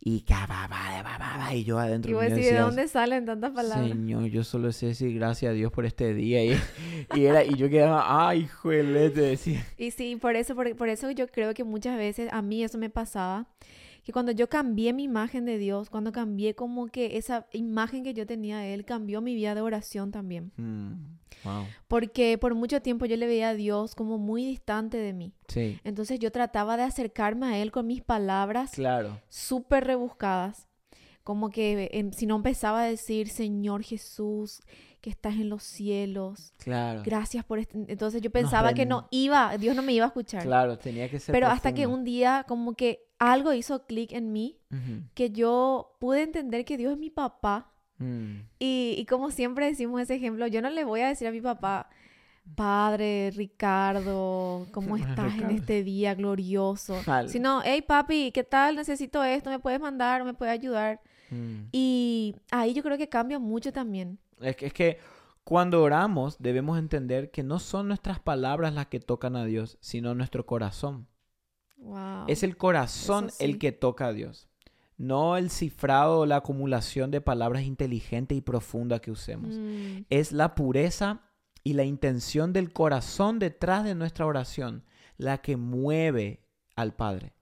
Y 0.00 0.22
cababa, 0.22 1.02
bababa, 1.02 1.54
y 1.54 1.64
yo 1.64 1.78
adentro 1.78 2.10
Y 2.10 2.14
vos 2.14 2.22
decís, 2.22 2.50
¿de 2.50 2.58
dónde 2.58 2.88
salen 2.88 3.26
tantas 3.26 3.52
palabras? 3.52 3.88
Señor, 3.88 4.24
yo 4.26 4.44
solo 4.44 4.72
sé 4.72 4.86
decir 4.86 5.14
gracias 5.14 5.50
a 5.50 5.52
Dios 5.52 5.70
por 5.70 5.84
este 5.84 6.14
día. 6.14 6.44
Y, 6.44 6.58
y 7.14 7.24
era, 7.24 7.44
y 7.44 7.54
yo 7.54 7.68
quedaba, 7.68 8.28
ay, 8.28 8.46
juele, 8.46 9.10
te 9.10 9.20
decía. 9.20 9.66
Y 9.76 9.90
sí, 9.90 10.16
por 10.16 10.36
eso, 10.36 10.54
por, 10.54 10.74
por 10.76 10.88
eso 10.88 11.10
yo 11.10 11.26
creo 11.28 11.52
que 11.54 11.64
muchas 11.64 11.98
veces 11.98 12.32
a 12.32 12.40
mí 12.40 12.64
eso 12.64 12.78
me 12.78 12.88
pasaba, 12.88 13.46
que 14.04 14.12
cuando 14.12 14.32
yo 14.32 14.48
cambié 14.48 14.92
mi 14.92 15.04
imagen 15.04 15.44
de 15.44 15.58
Dios, 15.58 15.90
cuando 15.90 16.12
cambié 16.12 16.54
como 16.54 16.86
que 16.88 17.16
esa 17.18 17.46
imagen 17.52 18.02
que 18.04 18.14
yo 18.14 18.26
tenía 18.26 18.58
de 18.58 18.74
Él, 18.74 18.84
cambió 18.84 19.20
mi 19.20 19.34
vida 19.34 19.54
de 19.54 19.60
oración 19.60 20.10
también. 20.10 20.52
Mm, 20.56 20.92
wow. 21.44 21.64
Porque 21.88 22.38
por 22.38 22.54
mucho 22.54 22.80
tiempo 22.80 23.06
yo 23.06 23.16
le 23.16 23.26
veía 23.26 23.50
a 23.50 23.54
Dios 23.54 23.94
como 23.94 24.18
muy 24.18 24.44
distante 24.44 24.96
de 24.96 25.12
mí. 25.12 25.32
Sí, 25.48 25.78
Entonces 25.84 26.18
yo 26.18 26.32
trataba 26.32 26.76
de 26.76 26.84
acercarme 26.84 27.46
a 27.46 27.58
Él 27.58 27.70
con 27.72 27.86
mis 27.86 28.02
palabras 28.02 28.72
claro. 28.72 29.20
súper 29.28 29.84
rebuscadas. 29.84 30.66
Como 31.22 31.50
que 31.50 31.90
em, 31.92 32.12
si 32.12 32.26
no 32.26 32.36
empezaba 32.36 32.82
a 32.82 32.86
decir, 32.86 33.28
Señor 33.28 33.82
Jesús, 33.82 34.62
que 35.02 35.10
estás 35.10 35.34
en 35.34 35.50
los 35.50 35.62
cielos, 35.62 36.54
Claro. 36.58 37.02
gracias 37.04 37.44
por 37.44 37.58
este... 37.58 37.78
Entonces 37.88 38.22
yo 38.22 38.30
pensaba 38.30 38.72
que 38.72 38.86
no 38.86 39.06
iba, 39.10 39.56
Dios 39.58 39.76
no 39.76 39.82
me 39.82 39.92
iba 39.92 40.06
a 40.06 40.08
escuchar. 40.08 40.42
Claro, 40.42 40.78
tenía 40.78 41.08
que 41.10 41.20
ser 41.20 41.32
Pero 41.34 41.48
hasta 41.48 41.72
que 41.72 41.82
profundo. 41.82 41.98
un 41.98 42.04
día 42.04 42.44
como 42.48 42.72
que 42.74 43.06
algo 43.20 43.52
hizo 43.52 43.86
clic 43.86 44.10
en 44.12 44.32
mí, 44.32 44.58
que 45.14 45.30
yo 45.30 45.96
pude 46.00 46.22
entender 46.22 46.64
que 46.64 46.76
Dios 46.76 46.92
es 46.94 46.98
mi 46.98 47.10
papá. 47.10 47.70
Mm, 47.98 48.40
Y, 48.58 48.94
y 48.98 49.04
como 49.06 49.30
siempre 49.30 49.66
decimos 49.66 50.00
ese 50.00 50.14
ejemplo, 50.16 50.46
yo 50.48 50.60
no 50.62 50.70
le 50.70 50.84
voy 50.84 51.02
a 51.02 51.08
decir 51.08 51.28
a 51.28 51.30
mi 51.30 51.40
papá, 51.40 51.88
Padre 52.56 53.30
Ricardo, 53.36 54.66
¿cómo 54.72 54.96
estás 54.96 55.34
en 55.38 55.50
este 55.50 55.84
día 55.84 56.14
glorioso? 56.14 56.96
Vale. 57.06 57.28
Sino, 57.28 57.60
hey 57.64 57.82
papi, 57.82 58.32
¿qué 58.32 58.42
tal? 58.42 58.76
Necesito 58.76 59.22
esto, 59.22 59.50
¿me 59.50 59.58
puedes 59.58 59.80
mandar? 59.80 60.24
¿Me 60.24 60.34
puedes 60.34 60.52
ayudar? 60.52 61.00
mm. 61.30 61.68
Y 61.72 62.34
ahí 62.50 62.72
yo 62.74 62.82
creo 62.82 62.98
que 62.98 63.08
cambia 63.08 63.38
mucho 63.38 63.72
también. 63.72 64.18
Es 64.40 64.56
que, 64.56 64.66
es 64.66 64.72
que 64.72 64.98
cuando 65.44 65.82
oramos 65.82 66.36
debemos 66.38 66.78
entender 66.78 67.30
que 67.30 67.42
no 67.42 67.58
son 67.58 67.88
nuestras 67.88 68.18
palabras 68.18 68.72
las 68.74 68.86
que 68.86 69.00
tocan 69.00 69.36
a 69.36 69.44
Dios, 69.44 69.76
sino 69.80 70.14
nuestro 70.14 70.46
corazón. 70.46 71.06
Wow. 71.80 72.24
Es 72.28 72.42
el 72.42 72.56
corazón 72.56 73.30
sí. 73.30 73.44
el 73.44 73.58
que 73.58 73.72
toca 73.72 74.06
a 74.06 74.12
Dios. 74.12 74.48
No 74.96 75.36
el 75.38 75.50
cifrado 75.50 76.20
o 76.20 76.26
la 76.26 76.36
acumulación 76.36 77.10
de 77.10 77.20
palabras 77.22 77.62
inteligentes 77.62 78.36
y 78.36 78.42
profundas 78.42 79.00
que 79.00 79.10
usemos. 79.10 79.56
Mm, 79.58 80.02
Es 80.10 80.32
la 80.32 80.54
pureza 80.54 81.22
y 81.64 81.72
la 81.72 81.84
intención 81.84 82.52
del 82.52 82.72
corazón 82.72 83.38
detrás 83.38 83.84
de 83.84 83.94
nuestra 83.94 84.26
oración 84.26 84.84
la 85.16 85.38
que 85.38 85.56
mueve 85.56 86.44
al 86.76 86.94
Padre, 86.94 87.34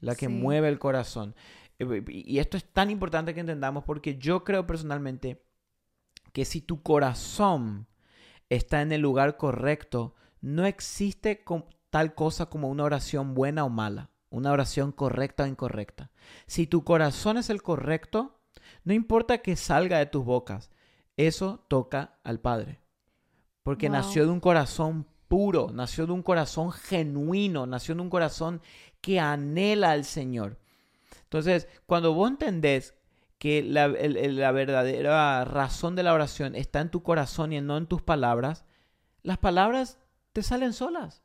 la 0.00 0.14
que 0.14 0.26
Sí. 0.26 0.32
mueve 0.32 0.68
el 0.68 0.78
corazón. 0.78 1.34
Eh, 1.78 2.04
Y 2.08 2.38
esto 2.38 2.56
es 2.56 2.64
tan 2.64 2.90
importante 2.90 3.34
que 3.34 3.40
entendamos 3.40 3.84
porque 3.84 4.16
yo 4.18 4.44
creo 4.44 4.66
personalmente 4.66 5.42
que 6.32 6.44
si 6.44 6.60
tu 6.60 6.82
corazón 6.82 7.86
está 8.50 8.82
en 8.82 8.92
el 8.92 9.00
lugar 9.00 9.36
correcto, 9.38 10.14
no 10.42 10.66
existe 10.66 11.42
tal 11.90 12.14
cosa 12.14 12.46
como 12.46 12.68
una 12.68 12.84
oración 12.84 13.34
buena 13.34 13.64
o 13.64 13.68
mala, 13.68 14.10
una 14.30 14.52
oración 14.52 14.92
correcta 14.92 15.44
o 15.44 15.46
incorrecta. 15.46 16.10
Si 16.46 16.66
tu 16.66 16.84
corazón 16.84 17.36
es 17.36 17.50
el 17.50 17.62
correcto, 17.62 18.40
no 18.84 18.92
importa 18.92 19.38
que 19.38 19.56
salga 19.56 19.98
de 19.98 20.06
tus 20.06 20.24
bocas, 20.24 20.70
eso 21.16 21.64
toca 21.68 22.18
al 22.24 22.40
Padre. 22.40 22.80
Porque 23.62 23.88
nació 23.88 24.24
de 24.26 24.30
un 24.30 24.40
corazón 24.40 25.06
puro, 25.28 25.70
nació 25.72 26.06
de 26.06 26.12
un 26.12 26.22
corazón 26.22 26.70
genuino, 26.70 27.66
nació 27.66 27.94
de 27.94 28.02
un 28.02 28.10
corazón 28.10 28.60
que 29.00 29.18
anhela 29.18 29.90
al 29.90 30.04
Señor. 30.04 30.58
Entonces, 31.24 31.68
cuando 31.86 32.14
vos 32.14 32.30
entendés 32.30 32.94
que 33.38 33.62
la, 33.62 33.88
verdadera 33.88 35.44
razón 35.44 35.96
de 35.96 36.02
la 36.02 36.14
oración 36.14 36.54
está 36.54 36.80
en 36.80 36.90
tu 36.90 37.02
corazón 37.02 37.52
y 37.52 37.60
no 37.60 37.76
en 37.76 37.86
tus 37.86 38.02
palabras, 38.02 38.64
las 39.22 39.38
palabras 39.38 39.98
te 40.32 40.42
salen 40.42 40.72
solas. 40.72 41.22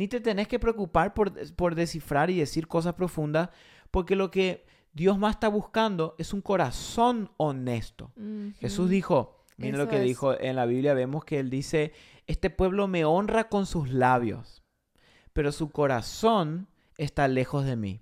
Ni 0.00 0.08
te 0.08 0.18
tenés 0.18 0.48
que 0.48 0.58
preocupar 0.58 1.12
por, 1.12 1.30
por 1.56 1.74
descifrar 1.74 2.30
y 2.30 2.38
decir 2.38 2.66
cosas 2.68 2.94
profundas, 2.94 3.50
porque 3.90 4.16
lo 4.16 4.30
que 4.30 4.64
Dios 4.94 5.18
más 5.18 5.34
está 5.34 5.48
buscando 5.48 6.14
es 6.16 6.32
un 6.32 6.40
corazón 6.40 7.30
honesto. 7.36 8.10
Jesús 8.60 8.88
dijo, 8.88 9.44
Miren 9.58 9.76
lo 9.76 9.88
que 9.90 10.00
dijo 10.00 10.40
en 10.40 10.56
la 10.56 10.64
Biblia, 10.64 10.94
vemos 10.94 11.26
que 11.26 11.38
él 11.38 11.50
dice, 11.50 11.92
este 12.26 12.48
pueblo 12.48 12.88
me 12.88 13.04
honra 13.04 13.50
con 13.50 13.66
sus 13.66 13.90
labios, 13.90 14.62
pero 15.34 15.52
su 15.52 15.70
corazón 15.70 16.68
está 16.96 17.28
lejos 17.28 17.66
de 17.66 17.76
mí. 17.76 18.00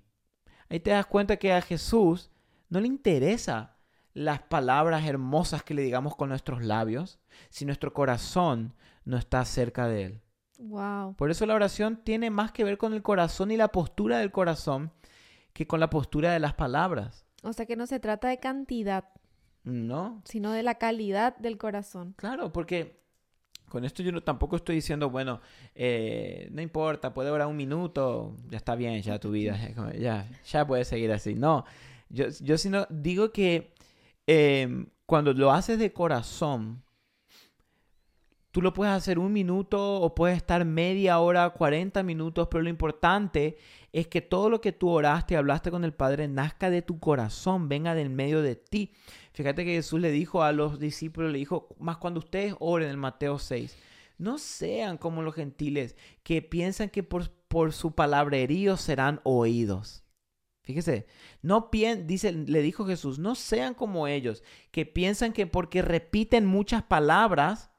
Ahí 0.69 0.79
te 0.79 0.91
das 0.91 1.05
cuenta 1.05 1.35
que 1.35 1.51
a 1.51 1.61
Jesús 1.61 2.31
no 2.69 2.79
le 2.79 2.87
interesa 2.87 3.75
las 4.13 4.41
palabras 4.43 5.05
hermosas 5.05 5.63
que 5.63 5.73
le 5.73 5.81
digamos 5.81 6.15
con 6.15 6.29
nuestros 6.29 6.63
labios 6.63 7.19
si 7.49 7.65
nuestro 7.65 7.91
corazón 7.91 8.73
no 9.03 9.17
está 9.17 9.43
cerca 9.43 9.89
de 9.89 10.03
él. 10.05 10.21
Wow. 10.59 11.15
Por 11.15 11.31
eso 11.31 11.45
la 11.45 11.55
oración 11.55 12.01
tiene 12.03 12.29
más 12.29 12.51
que 12.51 12.63
ver 12.63 12.77
con 12.77 12.93
el 12.93 13.01
corazón 13.01 13.49
y 13.51 13.57
la 13.57 13.69
postura 13.69 14.19
del 14.19 14.31
corazón 14.31 14.91
que 15.53 15.65
con 15.65 15.79
la 15.79 15.89
postura 15.89 16.31
de 16.31 16.39
las 16.39 16.53
palabras. 16.53 17.25
O 17.43 17.53
sea 17.53 17.65
que 17.65 17.75
no 17.75 17.87
se 17.87 17.99
trata 17.99 18.27
de 18.27 18.39
cantidad. 18.39 19.05
No. 19.63 20.21
Sino 20.25 20.51
de 20.51 20.63
la 20.63 20.75
calidad 20.75 21.37
del 21.37 21.57
corazón. 21.57 22.13
Claro, 22.17 22.51
porque 22.51 22.99
con 23.69 23.85
esto 23.85 24.03
yo 24.03 24.11
no, 24.11 24.21
tampoco 24.21 24.57
estoy 24.57 24.75
diciendo, 24.75 25.09
bueno, 25.09 25.41
eh, 25.75 26.49
no 26.51 26.61
importa, 26.61 27.13
puede 27.13 27.29
durar 27.29 27.47
un 27.47 27.55
minuto, 27.55 28.35
ya 28.49 28.57
está 28.57 28.75
bien, 28.75 29.01
ya 29.01 29.19
tu 29.19 29.31
vida, 29.31 29.57
ya, 29.97 30.27
ya 30.45 30.67
puedes 30.67 30.87
seguir 30.87 31.11
así. 31.11 31.35
No, 31.35 31.65
yo, 32.09 32.25
yo 32.41 32.57
sino 32.57 32.85
digo 32.89 33.31
que 33.31 33.73
em, 34.27 34.87
cuando 35.05 35.33
lo 35.33 35.51
haces 35.51 35.79
de 35.79 35.93
corazón, 35.93 36.83
tú 38.51 38.61
lo 38.61 38.73
puedes 38.73 38.93
hacer 38.93 39.19
un 39.19 39.31
minuto 39.31 40.01
o 40.01 40.15
puedes 40.15 40.37
estar 40.37 40.65
media 40.65 41.19
hora, 41.19 41.49
40 41.49 42.03
minutos, 42.03 42.47
pero 42.49 42.63
lo 42.63 42.69
importante 42.69 43.57
es 43.91 44.07
que 44.07 44.21
todo 44.21 44.49
lo 44.49 44.61
que 44.61 44.71
tú 44.71 44.89
oraste, 44.89 45.37
hablaste 45.37 45.71
con 45.71 45.83
el 45.83 45.93
Padre, 45.93 46.27
nazca 46.27 46.69
de 46.69 46.81
tu 46.81 46.99
corazón, 46.99 47.69
venga 47.69 47.95
del 47.95 48.09
medio 48.09 48.41
de 48.41 48.55
ti. 48.55 48.93
Fíjate 49.33 49.65
que 49.65 49.75
Jesús 49.75 49.99
le 50.01 50.11
dijo 50.11 50.43
a 50.43 50.51
los 50.51 50.79
discípulos, 50.79 51.31
le 51.31 51.39
dijo, 51.39 51.75
más 51.79 51.97
cuando 51.97 52.19
ustedes 52.19 52.55
oren 52.59 52.89
en 52.89 52.99
Mateo 52.99 53.39
6, 53.39 53.77
no 54.17 54.37
sean 54.37 54.97
como 54.97 55.21
los 55.21 55.35
gentiles 55.35 55.95
que 56.23 56.41
piensan 56.41 56.89
que 56.89 57.03
por, 57.03 57.29
por 57.47 57.73
su 57.73 57.95
palabrerío 57.95 58.77
serán 58.77 59.21
oídos. 59.23 60.03
Fíjese, 60.69 61.07
no 61.41 61.69
dice, 62.05 62.31
le 62.31 62.61
dijo 62.61 62.85
Jesús, 62.85 63.17
no 63.17 63.33
sean 63.33 63.73
como 63.73 64.07
ellos, 64.07 64.43
que 64.69 64.85
piensan 64.85 65.33
que 65.33 65.47
porque 65.47 65.81
repiten 65.81 66.45
muchas 66.45 66.83
palabras, 66.83 67.71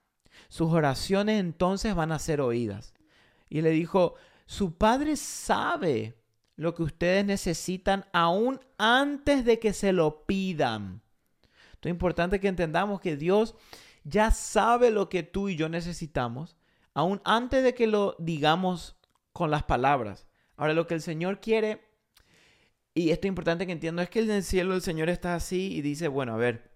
sus 0.48 0.70
oraciones 0.70 1.40
entonces 1.40 1.94
van 1.94 2.12
a 2.12 2.18
ser 2.18 2.40
oídas. 2.40 2.94
Y 3.48 3.62
le 3.62 3.70
dijo, 3.70 4.14
su 4.46 4.76
Padre 4.76 5.16
sabe 5.16 6.16
lo 6.56 6.74
que 6.74 6.82
ustedes 6.82 7.24
necesitan 7.24 8.04
aún 8.12 8.60
antes 8.78 9.44
de 9.44 9.58
que 9.58 9.72
se 9.72 9.92
lo 9.92 10.26
pidan. 10.26 11.02
Entonces 11.42 11.86
es 11.86 11.90
importante 11.90 12.40
que 12.40 12.48
entendamos 12.48 13.00
que 13.00 13.16
Dios 13.16 13.54
ya 14.04 14.30
sabe 14.30 14.90
lo 14.90 15.08
que 15.08 15.22
tú 15.22 15.48
y 15.48 15.56
yo 15.56 15.68
necesitamos, 15.68 16.56
aún 16.94 17.20
antes 17.24 17.62
de 17.64 17.74
que 17.74 17.86
lo 17.86 18.16
digamos 18.18 18.96
con 19.32 19.50
las 19.50 19.62
palabras. 19.62 20.26
Ahora 20.56 20.74
lo 20.74 20.86
que 20.86 20.94
el 20.94 21.02
Señor 21.02 21.40
quiere, 21.40 21.82
y 22.92 23.10
esto 23.10 23.26
es 23.26 23.30
importante 23.30 23.66
que 23.66 23.72
entiendo, 23.72 24.02
es 24.02 24.10
que 24.10 24.20
en 24.20 24.30
el 24.30 24.42
cielo 24.42 24.74
el 24.74 24.82
Señor 24.82 25.08
está 25.08 25.34
así 25.34 25.72
y 25.72 25.80
dice, 25.80 26.08
bueno, 26.08 26.34
a 26.34 26.36
ver, 26.36 26.70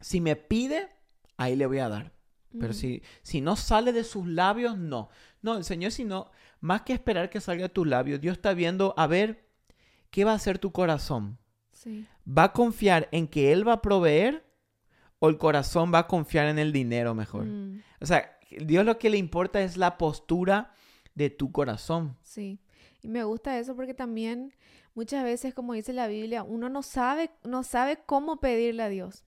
si 0.00 0.20
me 0.20 0.36
pide, 0.36 0.88
ahí 1.36 1.56
le 1.56 1.66
voy 1.66 1.80
a 1.80 1.88
dar. 1.88 2.15
Pero 2.58 2.72
si, 2.72 3.02
si 3.22 3.40
no 3.40 3.56
sale 3.56 3.92
de 3.92 4.04
sus 4.04 4.26
labios, 4.26 4.76
no. 4.76 5.08
No, 5.42 5.56
el 5.56 5.64
Señor, 5.64 5.92
si 5.92 6.04
no, 6.04 6.30
más 6.60 6.82
que 6.82 6.92
esperar 6.92 7.30
que 7.30 7.40
salga 7.40 7.64
de 7.64 7.68
tus 7.68 7.86
labios, 7.86 8.20
Dios 8.20 8.36
está 8.36 8.54
viendo, 8.54 8.94
a 8.96 9.06
ver, 9.06 9.46
¿qué 10.10 10.24
va 10.24 10.32
a 10.32 10.36
hacer 10.36 10.58
tu 10.58 10.72
corazón? 10.72 11.38
¿Va 12.26 12.44
a 12.44 12.52
confiar 12.52 13.08
en 13.12 13.28
que 13.28 13.52
Él 13.52 13.66
va 13.66 13.74
a 13.74 13.82
proveer 13.82 14.44
o 15.18 15.28
el 15.28 15.38
corazón 15.38 15.92
va 15.92 16.00
a 16.00 16.06
confiar 16.06 16.46
en 16.46 16.58
el 16.58 16.72
dinero 16.72 17.14
mejor? 17.14 17.44
Mm. 17.44 17.82
O 18.00 18.06
sea, 18.06 18.38
Dios 18.50 18.84
lo 18.84 18.98
que 18.98 19.10
le 19.10 19.18
importa 19.18 19.62
es 19.62 19.76
la 19.76 19.98
postura 19.98 20.72
de 21.14 21.30
tu 21.30 21.52
corazón. 21.52 22.16
Sí. 22.22 22.58
Y 23.06 23.08
me 23.08 23.22
gusta 23.22 23.56
eso 23.56 23.76
porque 23.76 23.94
también 23.94 24.52
muchas 24.96 25.22
veces, 25.22 25.54
como 25.54 25.74
dice 25.74 25.92
la 25.92 26.08
Biblia, 26.08 26.42
uno 26.42 26.68
no 26.68 26.82
sabe, 26.82 27.30
no 27.44 27.62
sabe 27.62 28.00
cómo 28.04 28.40
pedirle 28.40 28.82
a 28.82 28.88
Dios. 28.88 29.22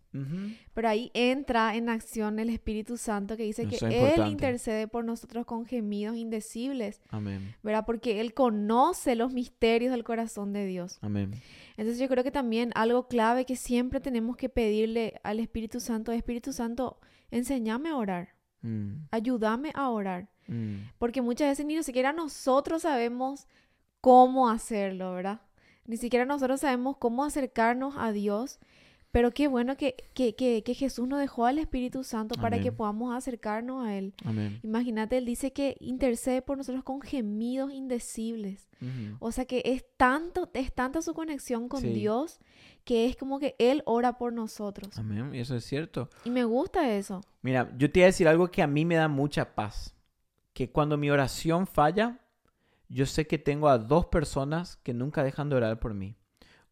Pero 0.73 0.89
ahí 0.89 1.11
entra 1.13 1.75
en 1.75 1.87
acción 1.87 2.39
el 2.39 2.49
Espíritu 2.49 2.97
Santo 2.97 3.37
que 3.37 3.43
dice 3.43 3.67
que 3.67 3.77
Él 3.77 4.27
intercede 4.27 4.89
por 4.89 5.05
nosotros 5.05 5.45
con 5.45 5.65
gemidos 5.65 6.17
indecibles. 6.17 6.99
Amén. 7.09 7.55
¿Verdad? 7.63 7.85
Porque 7.85 8.19
Él 8.19 8.33
conoce 8.33 9.15
los 9.15 9.31
misterios 9.31 9.91
del 9.91 10.03
corazón 10.03 10.51
de 10.51 10.65
Dios. 10.65 10.97
Amén. 11.01 11.31
Entonces 11.77 12.01
yo 12.01 12.09
creo 12.09 12.25
que 12.25 12.31
también 12.31 12.71
algo 12.75 13.07
clave 13.07 13.45
que 13.45 13.55
siempre 13.55 14.01
tenemos 14.01 14.35
que 14.35 14.49
pedirle 14.49 15.21
al 15.23 15.39
Espíritu 15.39 15.79
Santo, 15.79 16.11
Espíritu 16.11 16.51
Santo, 16.51 16.99
enséñame 17.31 17.87
a 17.87 17.95
orar. 17.95 18.35
Mm. 18.61 19.05
Ayúdame 19.11 19.71
a 19.73 19.89
orar. 19.89 20.27
Mm. 20.47 20.89
Porque 20.97 21.21
muchas 21.21 21.49
veces 21.49 21.65
ni 21.65 21.81
siquiera 21.83 22.11
nosotros 22.11 22.81
sabemos 22.81 23.47
cómo 24.01 24.49
hacerlo, 24.49 25.13
¿verdad? 25.13 25.41
Ni 25.85 25.97
siquiera 25.97 26.25
nosotros 26.25 26.61
sabemos 26.61 26.97
cómo 26.97 27.23
acercarnos 27.23 27.95
a 27.97 28.11
Dios 28.11 28.59
pero 29.11 29.31
qué 29.31 29.47
bueno 29.47 29.75
que, 29.75 29.95
que, 30.13 30.35
que, 30.35 30.73
Jesús 30.75 31.07
nos 31.07 31.19
dejó 31.19 31.47
al 31.47 31.57
Espíritu 31.57 32.03
Santo 32.03 32.39
para 32.39 32.59
que 32.61 32.71
podamos 32.71 33.15
acercarnos 33.15 33.85
a 33.85 33.97
Él. 33.97 34.13
Imagínate, 34.61 35.17
Él 35.17 35.25
dice 35.25 35.51
que 35.51 35.77
intercede 35.79 36.43
por 36.43 36.57
nosotros 36.57 36.83
con 36.83 37.01
gemidos 37.01 37.73
indecibles. 37.73 38.69
O 39.19 39.31
sea 39.31 39.45
que 39.45 39.63
es 39.65 39.83
tanto, 39.97 40.49
es 40.53 40.73
tanta 40.73 41.01
su 41.01 41.13
conexión 41.13 41.67
con 41.69 41.81
Dios 41.81 42.39
que 42.85 43.07
es 43.07 43.15
como 43.15 43.39
que 43.39 43.55
Él 43.59 43.83
ora 43.85 44.17
por 44.17 44.31
nosotros. 44.31 44.97
Amén, 44.97 45.33
y 45.33 45.39
eso 45.39 45.55
es 45.55 45.63
cierto. 45.63 46.09
Y 46.23 46.29
me 46.29 46.43
gusta 46.43 46.95
eso. 46.95 47.21
Mira, 47.41 47.71
yo 47.77 47.91
te 47.91 47.99
voy 47.99 48.03
a 48.03 48.07
decir 48.07 48.27
algo 48.27 48.49
que 48.49 48.61
a 48.61 48.67
mí 48.67 48.85
me 48.85 48.95
da 48.95 49.07
mucha 49.07 49.53
paz. 49.53 49.95
Que 50.53 50.71
cuando 50.71 50.97
mi 50.97 51.09
oración 51.09 51.67
falla, 51.67 52.19
yo 52.89 53.05
sé 53.05 53.27
que 53.27 53.37
tengo 53.37 53.69
a 53.69 53.77
dos 53.77 54.07
personas 54.07 54.77
que 54.77 54.93
nunca 54.93 55.23
dejan 55.23 55.49
de 55.49 55.55
orar 55.55 55.79
por 55.79 55.93
mí. 55.93 56.15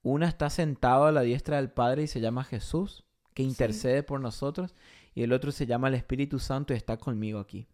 Una 0.02 0.28
está 0.28 0.50
sentado 0.50 1.06
a 1.06 1.12
la 1.12 1.22
diestra 1.22 1.58
del 1.58 1.72
Padre 1.72 2.04
y 2.04 2.08
se 2.08 2.20
llama 2.20 2.44
Jesús, 2.44 3.06
que 3.34 3.44
intercede 3.44 4.04
por 4.04 4.20
nosotros, 4.20 4.74
y 5.14 5.24
el 5.24 5.32
otro 5.32 5.52
se 5.52 5.66
llama 5.66 5.90
el 5.90 5.94
Espíritu 5.94 6.40
Santo 6.40 6.74
y 6.74 6.78
está 6.78 6.98
conmigo 6.98 7.40
aquí. 7.40 7.68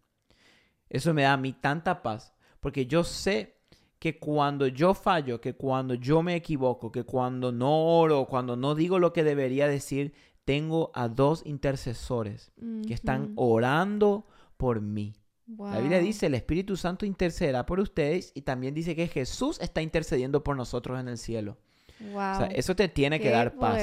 Eso 0.90 1.14
me 1.14 1.22
da 1.22 1.32
a 1.32 1.38
mí 1.38 1.54
tanta 1.54 2.02
paz, 2.02 2.34
porque 2.60 2.86
yo 2.86 3.02
sé 3.02 3.56
que 3.98 4.18
cuando 4.18 4.66
yo 4.66 4.92
fallo, 4.92 5.40
que 5.40 5.54
cuando 5.54 5.94
yo 5.94 6.22
me 6.22 6.36
equivoco, 6.36 6.92
que 6.92 7.04
cuando 7.04 7.52
no 7.52 7.98
oro, 7.98 8.26
cuando 8.26 8.56
no 8.56 8.74
digo 8.74 8.98
lo 8.98 9.14
que 9.14 9.24
debería 9.24 9.66
decir, 9.66 10.12
tengo 10.44 10.90
a 10.94 11.08
dos 11.08 11.42
intercesores 11.46 12.52
que 12.86 12.92
están 12.92 13.32
orando 13.36 14.26
por 14.58 14.82
mí. 14.82 15.14
La 15.46 15.78
Biblia 15.78 15.98
dice, 15.98 16.26
el 16.26 16.34
Espíritu 16.34 16.76
Santo 16.76 17.04
intercederá 17.04 17.66
por 17.66 17.78
ustedes 17.80 18.32
y 18.34 18.42
también 18.42 18.74
dice 18.74 18.96
que 18.96 19.08
Jesús 19.08 19.60
está 19.60 19.82
intercediendo 19.82 20.42
por 20.42 20.56
nosotros 20.56 20.98
en 20.98 21.08
el 21.08 21.18
cielo. 21.18 21.58
O 22.00 22.12
sea, 22.12 22.48
eso 22.54 22.74
te 22.74 22.88
tiene 22.88 23.20
que 23.20 23.30
dar 23.30 23.54
paz. 23.54 23.78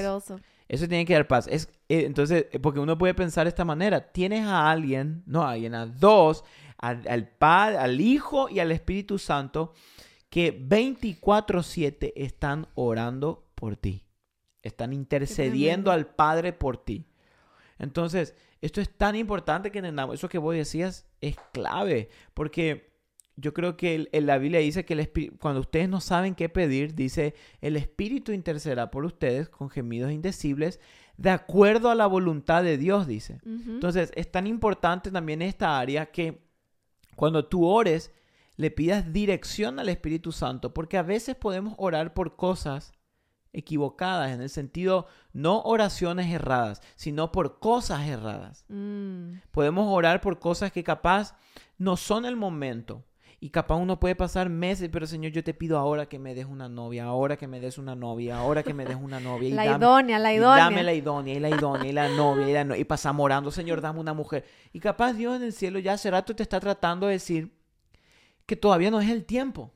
Eso 0.68 0.88
tiene 0.88 1.06
que 1.06 1.14
dar 1.14 1.28
paz. 1.28 1.48
Es, 1.48 1.68
eh, 1.90 2.06
entonces, 2.06 2.46
eh, 2.52 2.60
porque 2.60 2.80
uno 2.80 2.98
puede 2.98 3.14
pensar 3.14 3.44
de 3.44 3.50
esta 3.50 3.66
manera, 3.66 4.12
tienes 4.12 4.46
a 4.46 4.72
alguien, 4.72 5.22
no 5.26 5.44
a 5.44 5.52
alguien, 5.52 5.76
a 5.76 5.86
dos, 5.86 6.46
al, 6.78 7.28
Padre, 7.28 7.78
al 7.78 8.00
Hijo 8.00 8.50
y 8.50 8.60
al 8.60 8.72
Espíritu 8.72 9.20
Santo, 9.20 9.74
que 10.30 10.52
24/7 10.54 12.14
están 12.16 12.68
orando 12.74 13.50
por 13.54 13.76
ti. 13.76 14.06
Están 14.64 14.94
intercediendo 14.94 15.92
al 15.92 16.08
Padre 16.08 16.54
por 16.54 16.78
ti. 16.78 17.06
Entonces, 17.78 18.34
esto 18.62 18.80
es 18.82 18.90
tan 18.96 19.16
importante 19.16 19.72
que 19.72 19.80
entendamos. 19.80 20.16
Eso 20.16 20.30
que 20.30 20.38
vos 20.38 20.56
decías 20.56 21.06
es 21.20 21.36
clave, 21.52 22.10
porque 22.34 22.92
yo 23.36 23.54
creo 23.54 23.76
que 23.76 23.96
el- 23.96 24.10
el- 24.12 24.28
la 24.28 24.38
Biblia 24.38 24.60
dice 24.60 24.86
que 24.86 24.94
el 24.94 25.38
cuando 25.40 25.62
ustedes 25.62 25.90
no 25.90 26.00
saben 26.02 26.36
qué 26.36 26.48
pedir, 26.50 26.94
dice, 26.94 27.34
el 27.62 27.76
Espíritu 27.76 28.32
intercederá 28.34 28.92
por 28.92 29.04
ustedes 29.06 29.50
con 29.50 29.70
gemidos 29.70 30.12
indecibles, 30.12 30.80
de 31.18 31.30
acuerdo 31.32 31.90
a 31.90 31.96
la 31.96 32.08
voluntad 32.08 32.64
de 32.64 32.78
Dios, 32.78 33.08
dice. 33.08 33.40
Entonces, 33.76 34.12
es 34.16 34.32
tan 34.32 34.48
importante 34.48 35.12
también 35.12 35.42
esta 35.42 35.80
área 35.80 36.08
que 36.08 36.44
cuando 37.16 37.46
tú 37.46 37.66
ores, 37.66 38.12
le 38.58 38.70
pidas 38.70 39.12
dirección 39.12 39.80
al 39.80 39.90
Espíritu 39.90 40.32
Santo, 40.32 40.74
porque 40.74 40.98
a 40.98 41.04
veces 41.04 41.36
podemos 41.36 41.74
orar 41.78 42.14
por 42.14 42.36
cosas 42.36 42.92
equivocadas, 43.54 44.32
en 44.32 44.42
el 44.42 44.50
sentido, 44.50 45.08
no 45.34 45.62
oraciones 45.64 46.32
erradas, 46.32 46.82
sino 46.96 47.32
por 47.32 47.60
cosas 47.60 48.08
erradas. 48.08 48.66
Mm, 48.70 49.34
Podemos 49.52 49.88
orar 49.90 50.22
por 50.22 50.40
cosas 50.40 50.72
que 50.72 50.84
capaz 50.84 51.36
no 51.78 51.98
son 51.98 52.26
el 52.26 52.36
momento. 52.36 53.04
Y 53.44 53.50
capaz 53.50 53.78
uno 53.78 54.00
puede 54.00 54.16
pasar 54.16 54.50
meses, 54.50 54.88
pero 54.94 55.08
Señor, 55.08 55.32
yo 55.32 55.44
te 55.44 55.56
pido 55.56 55.80
ahora 55.80 56.06
que 56.08 56.20
me 56.20 56.36
des 56.36 56.46
una 56.46 56.70
novia, 56.70 57.06
ahora 57.06 57.38
que 57.38 57.48
me 57.48 57.60
des 57.60 57.80
una 57.80 57.96
novia, 57.96 58.38
ahora 58.38 58.62
que 58.62 58.72
me 58.76 58.86
des 58.86 58.96
una 59.02 59.20
novia. 59.20 59.50
Y 59.50 59.52
La 59.54 59.66
dame- 59.66 59.78
idónea, 59.84 60.20
la 60.20 60.32
y 60.32 60.36
idónea. 60.36 60.64
dame 60.66 60.84
la 60.84 60.94
idónea, 60.94 61.34
y 61.36 61.40
la 61.40 61.50
idónea, 61.50 61.90
y 61.90 61.92
la 61.92 62.10
novia, 62.10 62.48
y, 62.48 62.54
la 62.54 62.64
no- 62.64 62.76
y 62.76 62.84
pasamos 62.84 63.24
orando, 63.26 63.50
Señor, 63.50 63.82
dame 63.82 64.00
una 64.00 64.14
mujer. 64.14 64.46
Y 64.74 64.80
capaz 64.80 65.14
Dios 65.14 65.36
en 65.36 65.42
el 65.42 65.54
cielo 65.54 65.80
ya 65.80 65.94
hace 65.94 66.12
rato 66.12 66.36
te 66.36 66.44
está 66.44 66.60
tratando 66.60 67.08
de 67.08 67.14
decir 67.14 67.52
que 68.46 68.56
todavía 68.56 68.92
no 68.92 69.02
es 69.02 69.10
el 69.10 69.26
tiempo, 69.26 69.74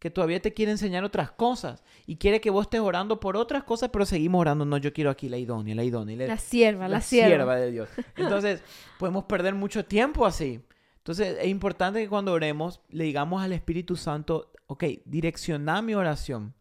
que 0.00 0.10
todavía 0.10 0.40
te 0.42 0.52
quiere 0.52 0.72
enseñar 0.72 1.04
otras 1.04 1.30
cosas 1.30 1.84
y 2.06 2.16
quiere 2.16 2.40
que 2.40 2.50
vos 2.50 2.62
estés 2.64 2.80
orando 2.80 3.20
por 3.20 3.36
otras 3.36 3.62
cosas, 3.62 3.90
pero 3.92 4.04
seguimos 4.06 4.40
orando. 4.40 4.64
No, 4.64 4.76
yo 4.78 4.92
quiero 4.92 5.10
aquí 5.10 5.28
la 5.28 5.36
idónea, 5.38 5.74
la 5.76 5.84
idónea. 5.84 6.16
la- 6.16 6.26
La 6.26 6.38
sierva, 6.38 6.88
la, 6.88 6.96
la 6.96 7.00
sierva. 7.02 7.28
sierva 7.28 7.56
de 7.56 7.70
Dios. 7.70 7.88
Entonces, 8.16 8.64
podemos 8.98 9.24
perder 9.26 9.54
mucho 9.54 9.84
tiempo 9.84 10.26
así. 10.26 10.60
Entonces, 10.96 11.36
es 11.40 11.46
importante 11.48 12.00
que 12.00 12.08
cuando 12.08 12.32
oremos 12.32 12.80
le 12.88 13.04
digamos 13.04 13.42
al 13.42 13.52
Espíritu 13.52 13.94
Santo, 13.94 14.50
ok, 14.66 14.84
direcciona 15.04 15.80
mi 15.82 15.94
oración, 15.94 16.54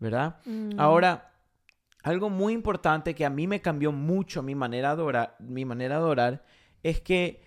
¿verdad? 0.00 0.36
Mm, 0.44 0.78
Ahora, 0.80 1.32
algo 2.02 2.28
muy 2.30 2.52
importante 2.54 3.14
que 3.14 3.24
a 3.24 3.30
mí 3.30 3.46
me 3.46 3.60
cambió 3.60 3.92
mucho 3.92 4.42
mi 4.42 4.54
manera 4.54 4.96
de 4.96 5.02
orar, 5.02 5.36
mi 5.38 5.64
manera 5.64 5.98
de 5.98 6.04
orar 6.04 6.44
es 6.82 7.00
que 7.00 7.40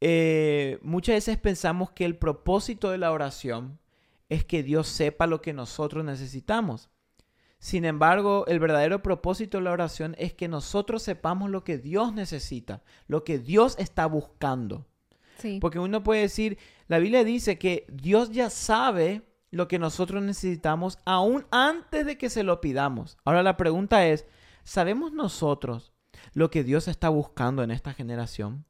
eh, 0.00 0.78
muchas 0.82 1.14
veces 1.16 1.36
pensamos 1.38 1.90
que 1.90 2.04
el 2.04 2.16
propósito 2.16 2.90
de 2.90 2.98
la 2.98 3.12
oración 3.12 3.78
es 4.30 4.44
que 4.44 4.62
Dios 4.62 4.88
sepa 4.88 5.26
lo 5.26 5.42
que 5.42 5.52
nosotros 5.52 6.02
necesitamos. 6.04 6.88
Sin 7.58 7.84
embargo, 7.84 8.46
el 8.46 8.58
verdadero 8.58 9.02
propósito 9.02 9.58
de 9.58 9.64
la 9.64 9.72
oración 9.72 10.14
es 10.18 10.32
que 10.32 10.48
nosotros 10.48 11.02
sepamos 11.02 11.50
lo 11.50 11.62
que 11.62 11.76
Dios 11.76 12.14
necesita, 12.14 12.82
lo 13.06 13.22
que 13.22 13.38
Dios 13.38 13.76
está 13.78 14.06
buscando. 14.06 14.86
sí. 15.36 15.58
Porque 15.60 15.78
uno 15.78 16.02
puede 16.02 16.22
decir, 16.22 16.56
la 16.88 16.98
Biblia 16.98 17.22
dice 17.24 17.58
que 17.58 17.84
Dios 17.92 18.30
ya 18.30 18.48
sabe 18.48 19.22
lo 19.50 19.68
que 19.68 19.78
nosotros 19.78 20.22
necesitamos 20.22 20.98
aún 21.04 21.44
antes 21.50 22.06
de 22.06 22.16
que 22.16 22.30
se 22.30 22.44
lo 22.44 22.60
pidamos. 22.60 23.18
Ahora 23.24 23.42
la 23.42 23.56
pregunta 23.56 24.06
es, 24.06 24.26
¿sabemos 24.64 25.12
nosotros 25.12 25.92
lo 26.32 26.50
que 26.50 26.64
Dios 26.64 26.88
está 26.88 27.08
buscando 27.08 27.62
en 27.62 27.72
esta 27.72 27.92
generación? 27.92 28.64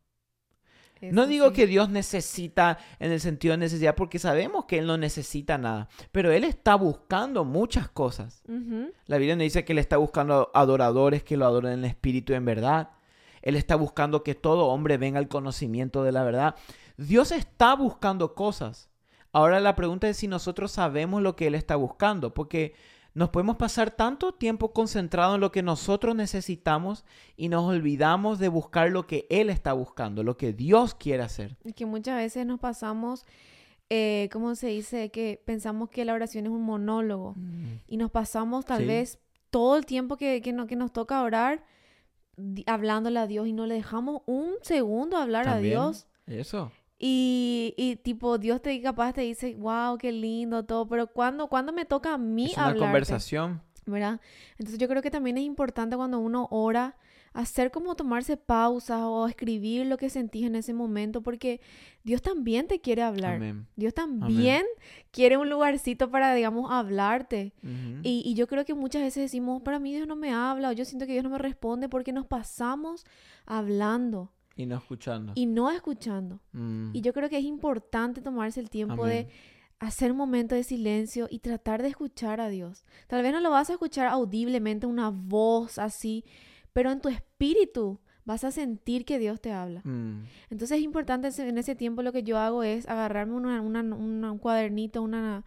No 1.00 1.26
digo 1.26 1.48
sí. 1.48 1.54
que 1.54 1.66
Dios 1.66 1.88
necesita 1.88 2.78
en 2.98 3.12
el 3.12 3.20
sentido 3.20 3.52
de 3.52 3.58
necesidad, 3.58 3.94
porque 3.94 4.18
sabemos 4.18 4.66
que 4.66 4.78
Él 4.78 4.86
no 4.86 4.98
necesita 4.98 5.58
nada, 5.58 5.88
pero 6.12 6.30
Él 6.30 6.44
está 6.44 6.74
buscando 6.74 7.44
muchas 7.44 7.88
cosas. 7.88 8.42
La 9.06 9.16
Biblia 9.16 9.36
nos 9.36 9.44
dice 9.44 9.64
que 9.64 9.72
Él 9.72 9.78
está 9.78 9.96
buscando 9.96 10.50
adoradores 10.54 11.22
que 11.22 11.36
lo 11.36 11.46
adoren 11.46 11.72
en 11.72 11.84
espíritu 11.84 12.32
y 12.32 12.36
en 12.36 12.44
verdad. 12.44 12.90
Él 13.42 13.56
está 13.56 13.76
buscando 13.76 14.22
que 14.22 14.34
todo 14.34 14.66
hombre 14.66 14.98
venga 14.98 15.18
al 15.18 15.28
conocimiento 15.28 16.02
de 16.02 16.12
la 16.12 16.24
verdad. 16.24 16.56
Dios 16.96 17.32
está 17.32 17.74
buscando 17.74 18.34
cosas. 18.34 18.90
Ahora 19.32 19.60
la 19.60 19.76
pregunta 19.76 20.08
es 20.08 20.16
si 20.18 20.28
nosotros 20.28 20.72
sabemos 20.72 21.22
lo 21.22 21.36
que 21.36 21.46
Él 21.46 21.54
está 21.54 21.76
buscando, 21.76 22.34
porque 22.34 22.74
nos 23.14 23.30
podemos 23.30 23.56
pasar 23.56 23.90
tanto 23.90 24.32
tiempo 24.32 24.72
concentrado 24.72 25.34
en 25.34 25.40
lo 25.40 25.50
que 25.50 25.62
nosotros 25.62 26.14
necesitamos 26.14 27.04
y 27.36 27.48
nos 27.48 27.64
olvidamos 27.64 28.38
de 28.38 28.48
buscar 28.48 28.90
lo 28.90 29.06
que 29.06 29.26
Él 29.30 29.50
está 29.50 29.72
buscando, 29.72 30.22
lo 30.22 30.36
que 30.36 30.52
Dios 30.52 30.94
quiere 30.94 31.22
hacer. 31.24 31.56
Y 31.64 31.72
que 31.72 31.86
muchas 31.86 32.16
veces 32.18 32.46
nos 32.46 32.60
pasamos, 32.60 33.26
eh, 33.88 34.28
¿cómo 34.32 34.54
se 34.54 34.68
dice? 34.68 35.10
Que 35.10 35.42
pensamos 35.44 35.90
que 35.90 36.04
la 36.04 36.14
oración 36.14 36.46
es 36.46 36.52
un 36.52 36.62
monólogo. 36.62 37.34
Y 37.88 37.96
nos 37.96 38.10
pasamos 38.12 38.64
tal 38.64 38.82
Sí. 38.82 38.86
vez 38.86 39.18
todo 39.50 39.76
el 39.76 39.84
tiempo 39.86 40.16
que, 40.16 40.40
que, 40.40 40.52
no- 40.52 40.68
que 40.68 40.76
nos 40.76 40.92
toca 40.92 41.22
orar 41.22 41.64
hablándole 42.66 43.18
a 43.18 43.26
Dios 43.26 43.46
y 43.48 43.52
no 43.52 43.66
le 43.66 43.74
dejamos 43.74 44.22
un 44.26 44.52
segundo 44.62 45.16
hablar 45.16 45.48
a 45.48 45.58
Dios. 45.58 46.06
Eso. 46.26 46.70
Y, 47.02 47.72
y 47.78 47.96
tipo, 47.96 48.36
Dios 48.36 48.60
te 48.60 48.78
capaz 48.82 49.14
te 49.14 49.22
dice, 49.22 49.54
wow, 49.54 49.96
qué 49.96 50.12
lindo 50.12 50.66
todo, 50.66 50.86
pero 50.86 51.06
cuando 51.06 51.46
cuando 51.46 51.72
me 51.72 51.86
toca 51.86 52.12
a 52.12 52.18
mí 52.18 52.46
Es 52.46 52.56
una 52.58 52.66
hablarte? 52.66 52.80
conversación. 52.84 53.62
¿verdad? 53.86 54.20
Entonces 54.58 54.78
yo 54.78 54.86
creo 54.86 55.00
que 55.00 55.10
también 55.10 55.38
es 55.38 55.44
importante 55.44 55.96
cuando 55.96 56.20
uno 56.20 56.46
ora 56.50 56.96
hacer 57.32 57.70
como 57.70 57.94
tomarse 57.96 58.36
pausas 58.36 59.00
o 59.02 59.26
escribir 59.26 59.86
lo 59.86 59.96
que 59.96 60.10
sentís 60.10 60.44
en 60.44 60.54
ese 60.56 60.74
momento 60.74 61.22
porque 61.22 61.60
Dios 62.04 62.20
también 62.22 62.66
te 62.68 62.80
quiere 62.80 63.02
hablar. 63.02 63.36
Amén. 63.36 63.66
Dios 63.76 63.94
también 63.94 64.64
quiere 65.10 65.38
un 65.38 65.48
lugarcito 65.48 66.10
para, 66.10 66.34
digamos, 66.34 66.70
hablarte. 66.70 67.54
Y, 68.02 68.22
y 68.26 68.34
yo 68.34 68.46
creo 68.46 68.64
que 68.64 68.74
muchas 68.74 69.02
veces 69.02 69.22
decimos, 69.22 69.62
para 69.62 69.78
mí 69.80 69.94
Dios 69.94 70.06
no 70.06 70.16
me 70.16 70.32
habla 70.34 70.68
o 70.68 70.72
yo 70.72 70.84
siento 70.84 71.06
que 71.06 71.12
Dios 71.12 71.24
no 71.24 71.30
me 71.30 71.38
responde 71.38 71.88
porque 71.88 72.12
nos 72.12 72.26
pasamos 72.26 73.06
hablando 73.46 74.32
Y 74.56 74.66
no 74.66 74.76
escuchando. 74.76 75.32
y 75.36 75.46
no 75.46 75.70
escuchando. 75.70 76.40
Mm. 76.52 76.90
Y 76.94 77.00
yo 77.00 77.12
creo 77.12 77.28
que 77.28 77.38
es 77.38 77.44
importante 77.44 78.20
tomarse 78.20 78.60
el 78.60 78.68
tiempo 78.70 79.06
de 79.06 79.28
hacer 79.78 80.10
un 80.12 80.18
momento 80.18 80.54
de 80.54 80.62
silencio 80.64 81.26
y 81.30 81.38
tratar 81.38 81.80
de 81.82 81.88
escuchar 81.88 82.40
a 82.40 82.48
Dios. 82.50 82.84
Tal 83.06 83.22
vez 83.22 83.32
no 83.32 83.40
lo 83.40 83.50
vas 83.50 83.70
a 83.70 83.74
escuchar 83.74 84.08
audiblemente, 84.08 84.86
una 84.86 85.08
voz 85.10 85.78
así, 85.78 86.24
pero 86.74 86.90
en 86.90 87.00
tu 87.00 87.08
espíritu 87.08 87.98
vas 88.26 88.44
a 88.44 88.50
sentir 88.50 89.06
que 89.06 89.18
Dios 89.18 89.40
te 89.40 89.52
habla. 89.52 89.80
Mm. 89.84 90.24
Entonces 90.50 90.78
es 90.78 90.84
importante 90.84 91.28
en 91.38 91.56
ese 91.56 91.74
tiempo 91.74 92.02
lo 92.02 92.12
que 92.12 92.22
yo 92.22 92.36
hago 92.38 92.62
es 92.62 92.86
agarrarme 92.88 93.34
una- 93.34 93.62
una- 93.62 93.80
una- 93.82 94.32
un 94.32 94.38
cuadernito, 94.38 95.00
una, 95.02 95.44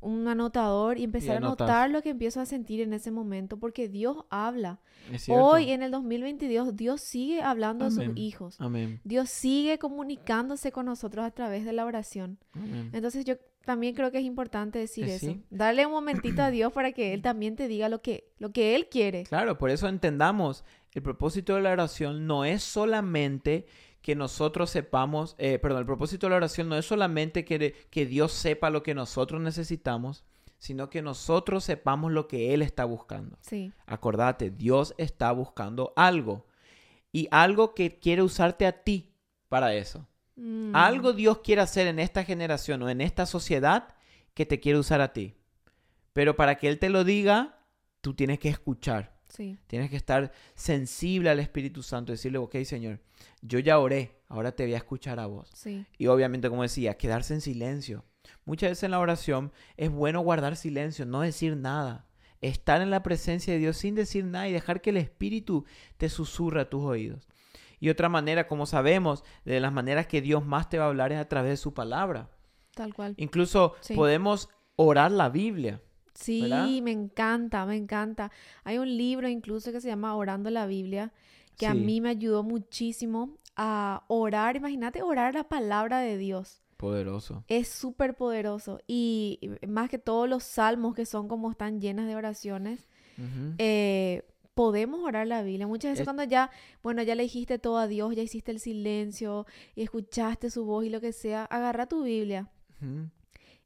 un 0.00 0.26
anotador 0.28 0.98
y 0.98 1.04
empezar 1.04 1.34
a 1.34 1.38
anotas. 1.38 1.66
notar 1.68 1.90
lo 1.90 2.02
que 2.02 2.10
empiezo 2.10 2.40
a 2.40 2.46
sentir 2.46 2.80
en 2.80 2.92
ese 2.92 3.10
momento, 3.10 3.58
porque 3.58 3.88
Dios 3.88 4.24
habla. 4.30 4.80
Hoy 5.28 5.70
en 5.70 5.82
el 5.82 5.90
2022 5.90 6.76
Dios 6.76 7.00
sigue 7.00 7.42
hablando 7.42 7.84
a 7.86 7.90
sus 7.90 7.98
Amén. 8.04 8.16
hijos. 8.18 8.56
Amén. 8.60 9.00
Dios 9.04 9.28
sigue 9.30 9.78
comunicándose 9.78 10.72
con 10.72 10.86
nosotros 10.86 11.24
a 11.24 11.30
través 11.30 11.64
de 11.64 11.72
la 11.72 11.84
oración. 11.84 12.38
Amén. 12.52 12.90
Entonces 12.92 13.24
yo 13.24 13.34
también 13.64 13.94
creo 13.94 14.10
que 14.10 14.18
es 14.18 14.24
importante 14.24 14.78
decir 14.78 15.04
Eh, 15.06 15.16
eso. 15.16 15.26
sí. 15.26 15.42
Darle 15.50 15.84
un 15.86 15.92
momentito 15.92 16.42
a 16.42 16.50
Dios 16.50 16.72
para 16.72 16.92
que 16.92 17.12
Él 17.12 17.22
también 17.22 17.56
te 17.56 17.68
diga 17.68 17.88
lo 17.88 18.00
que, 18.02 18.30
lo 18.38 18.52
que 18.52 18.74
Él 18.76 18.88
quiere. 18.88 19.24
Claro, 19.24 19.58
por 19.58 19.70
eso 19.70 19.86
entendamos, 19.88 20.64
el 20.92 21.02
propósito 21.02 21.54
de 21.54 21.60
la 21.62 21.72
oración 21.72 22.26
no 22.26 22.44
es 22.44 22.62
solamente 22.62 23.66
que 24.02 24.14
nosotros 24.14 24.70
sepamos, 24.70 25.34
eh, 25.38 25.58
perdón, 25.58 25.80
el 25.80 25.86
propósito 25.86 26.26
de 26.26 26.30
la 26.30 26.36
oración 26.36 26.68
no 26.68 26.76
es 26.76 26.86
solamente 26.86 27.44
que, 27.44 27.74
que 27.90 28.06
Dios 28.06 28.32
sepa 28.32 28.70
lo 28.70 28.82
que 28.82 28.94
nosotros 28.94 29.40
necesitamos, 29.40 30.24
sino 30.58 30.90
que 30.90 31.02
nosotros 31.02 31.64
sepamos 31.64 32.12
lo 32.12 32.28
que 32.28 32.54
Él 32.54 32.62
está 32.62 32.84
buscando. 32.84 33.38
Sí. 33.40 33.72
Acordate, 33.86 34.50
Dios 34.50 34.94
está 34.98 35.32
buscando 35.32 35.92
algo 35.96 36.46
y 37.12 37.28
algo 37.30 37.74
que 37.74 37.98
quiere 37.98 38.22
usarte 38.22 38.66
a 38.66 38.82
ti 38.84 39.12
para 39.48 39.74
eso. 39.74 40.06
Mm, 40.36 40.74
Algo 40.74 41.12
Dios 41.12 41.38
quiere 41.38 41.60
hacer 41.60 41.86
en 41.86 41.98
esta 41.98 42.24
generación 42.24 42.82
o 42.82 42.88
en 42.88 43.00
esta 43.00 43.26
sociedad 43.26 43.94
que 44.32 44.46
te 44.46 44.60
quiere 44.60 44.78
usar 44.78 45.00
a 45.00 45.12
ti. 45.12 45.34
Pero 46.12 46.34
para 46.34 46.56
que 46.56 46.68
Él 46.68 46.78
te 46.78 46.88
lo 46.88 47.04
diga, 47.04 47.58
tú 48.00 48.14
tienes 48.14 48.38
que 48.38 48.48
escuchar. 48.48 49.19
Sí. 49.30 49.58
Tienes 49.66 49.88
que 49.90 49.96
estar 49.96 50.32
sensible 50.54 51.30
al 51.30 51.40
Espíritu 51.40 51.82
Santo. 51.82 52.12
Decirle, 52.12 52.38
ok, 52.38 52.56
Señor, 52.64 53.00
yo 53.40 53.58
ya 53.58 53.78
oré, 53.78 54.16
ahora 54.28 54.52
te 54.52 54.64
voy 54.64 54.74
a 54.74 54.78
escuchar 54.78 55.18
a 55.18 55.26
vos. 55.26 55.48
Sí. 55.54 55.86
Y 55.98 56.06
obviamente, 56.08 56.48
como 56.50 56.62
decía, 56.62 56.96
quedarse 56.98 57.34
en 57.34 57.40
silencio. 57.40 58.04
Muchas 58.44 58.70
veces 58.70 58.82
en 58.84 58.90
la 58.92 58.98
oración 59.00 59.52
es 59.76 59.90
bueno 59.90 60.20
guardar 60.20 60.56
silencio, 60.56 61.06
no 61.06 61.20
decir 61.22 61.56
nada. 61.56 62.06
Estar 62.40 62.80
en 62.80 62.90
la 62.90 63.02
presencia 63.02 63.52
de 63.52 63.58
Dios 63.58 63.76
sin 63.76 63.94
decir 63.94 64.24
nada 64.24 64.48
y 64.48 64.52
dejar 64.52 64.80
que 64.80 64.90
el 64.90 64.96
Espíritu 64.96 65.64
te 65.98 66.08
susurre 66.08 66.60
a 66.62 66.68
tus 66.70 66.82
oídos. 66.84 67.26
Y 67.78 67.88
otra 67.88 68.08
manera, 68.08 68.46
como 68.46 68.66
sabemos, 68.66 69.24
de 69.44 69.60
las 69.60 69.72
maneras 69.72 70.06
que 70.06 70.20
Dios 70.20 70.44
más 70.44 70.68
te 70.68 70.78
va 70.78 70.84
a 70.84 70.88
hablar 70.88 71.12
es 71.12 71.18
a 71.18 71.28
través 71.28 71.50
de 71.52 71.56
su 71.56 71.72
palabra. 71.74 72.30
Tal 72.74 72.94
cual. 72.94 73.14
Incluso 73.16 73.74
Sí. 73.80 73.94
podemos 73.94 74.48
orar 74.76 75.10
la 75.12 75.28
Biblia. 75.28 75.82
Sí, 76.14 76.42
¿verdad? 76.42 76.66
me 76.82 76.90
encanta, 76.92 77.64
me 77.66 77.76
encanta. 77.76 78.30
Hay 78.64 78.78
un 78.78 78.88
libro 78.96 79.28
incluso 79.28 79.72
que 79.72 79.80
se 79.80 79.88
llama 79.88 80.14
Orando 80.16 80.50
la 80.50 80.66
Biblia, 80.66 81.12
que 81.56 81.66
a 81.66 81.74
mí 81.84 82.00
me 82.00 82.08
ayudó 82.10 82.42
muchísimo 82.42 83.36
a 83.56 84.04
orar. 84.08 84.56
Imagínate 84.56 85.02
orar 85.02 85.34
la 85.34 85.44
palabra 85.44 86.00
de 86.00 86.16
Dios. 86.18 86.62
Poderoso. 86.76 87.44
Es 87.48 87.68
súper 87.68 88.14
poderoso. 88.16 88.80
Y 88.86 89.38
más 89.68 89.90
que 89.90 89.98
todos 89.98 90.28
los 90.28 90.42
salmos 90.44 90.94
que 90.94 91.04
son 91.04 91.28
como 91.28 91.50
están 91.50 91.80
llenas 91.80 92.06
de 92.06 92.16
oraciones, 92.16 92.88
eh, 93.58 94.22
podemos 94.54 95.00
orar 95.04 95.26
la 95.26 95.42
Biblia. 95.42 95.66
Muchas 95.66 95.90
veces 95.92 96.00
Es- 96.00 96.06
cuando 96.06 96.24
ya, 96.24 96.50
bueno, 96.82 97.02
ya 97.02 97.14
le 97.14 97.22
dijiste 97.24 97.58
todo 97.58 97.76
a 97.76 97.86
Dios, 97.86 98.16
ya 98.16 98.22
hiciste 98.22 98.50
el 98.50 98.60
silencio 98.60 99.46
y 99.74 99.82
escuchaste 99.82 100.48
su 100.50 100.64
voz 100.64 100.84
y 100.86 100.90
lo 100.90 101.00
que 101.02 101.12
sea, 101.12 101.44
agarra 101.44 101.86
tu 101.86 102.02
Biblia. 102.02 102.48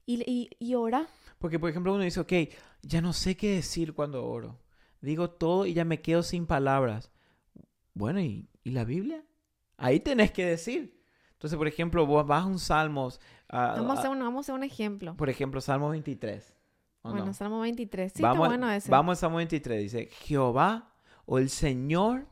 Y, 0.07 0.23
y, 0.31 0.51
y 0.59 0.75
ora. 0.75 1.07
Porque, 1.45 1.59
por 1.59 1.69
ejemplo, 1.69 1.93
uno 1.93 2.03
dice, 2.03 2.21
ok, 2.21 2.33
ya 2.81 3.03
no 3.03 3.13
sé 3.13 3.37
qué 3.37 3.57
decir 3.57 3.93
cuando 3.93 4.25
oro. 4.27 4.63
Digo 5.03 5.29
todo 5.29 5.67
y 5.67 5.75
ya 5.75 5.85
me 5.85 6.01
quedo 6.01 6.23
sin 6.23 6.47
palabras. 6.47 7.13
Bueno, 7.93 8.19
¿y, 8.21 8.49
y 8.63 8.71
la 8.71 8.85
Biblia? 8.85 9.23
Ahí 9.77 10.01
tenés 10.01 10.31
que 10.33 10.47
decir. 10.47 10.99
Entonces, 11.33 11.59
por 11.59 11.69
ejemplo, 11.69 12.07
vos 12.07 12.27
vas 12.27 12.45
a 12.45 12.47
un 12.47 12.59
Salmos, 12.59 13.21
a- 13.51 13.75
Vamos 13.77 13.91
a 13.91 13.93
a- 13.93 13.99
hacer 13.99 14.11
un, 14.11 14.21
vamos 14.21 14.37
a 14.39 14.41
hacer 14.41 14.55
un 14.55 14.65
ejemplo. 14.65 15.15
por 15.19 15.29
ejemplo, 15.29 15.61
Salmo 15.61 15.91
23. 15.91 16.55
¿o 17.03 17.11
Bueno, 17.11 17.27
no? 17.27 17.35
Salmo 17.35 17.61
23. 17.61 18.11
Sí, 18.15 18.23
vamos, 18.23 18.37
está 18.47 18.49
bueno 18.49 18.71
ese. 18.71 18.91
Vamos 18.91 19.13
al 19.13 19.17
Salmo 19.21 19.37
23. 19.37 19.83
Dice, 19.83 20.09
Jehová 20.23 20.95
o 21.27 21.37
el 21.37 21.51
Señor 21.51 22.27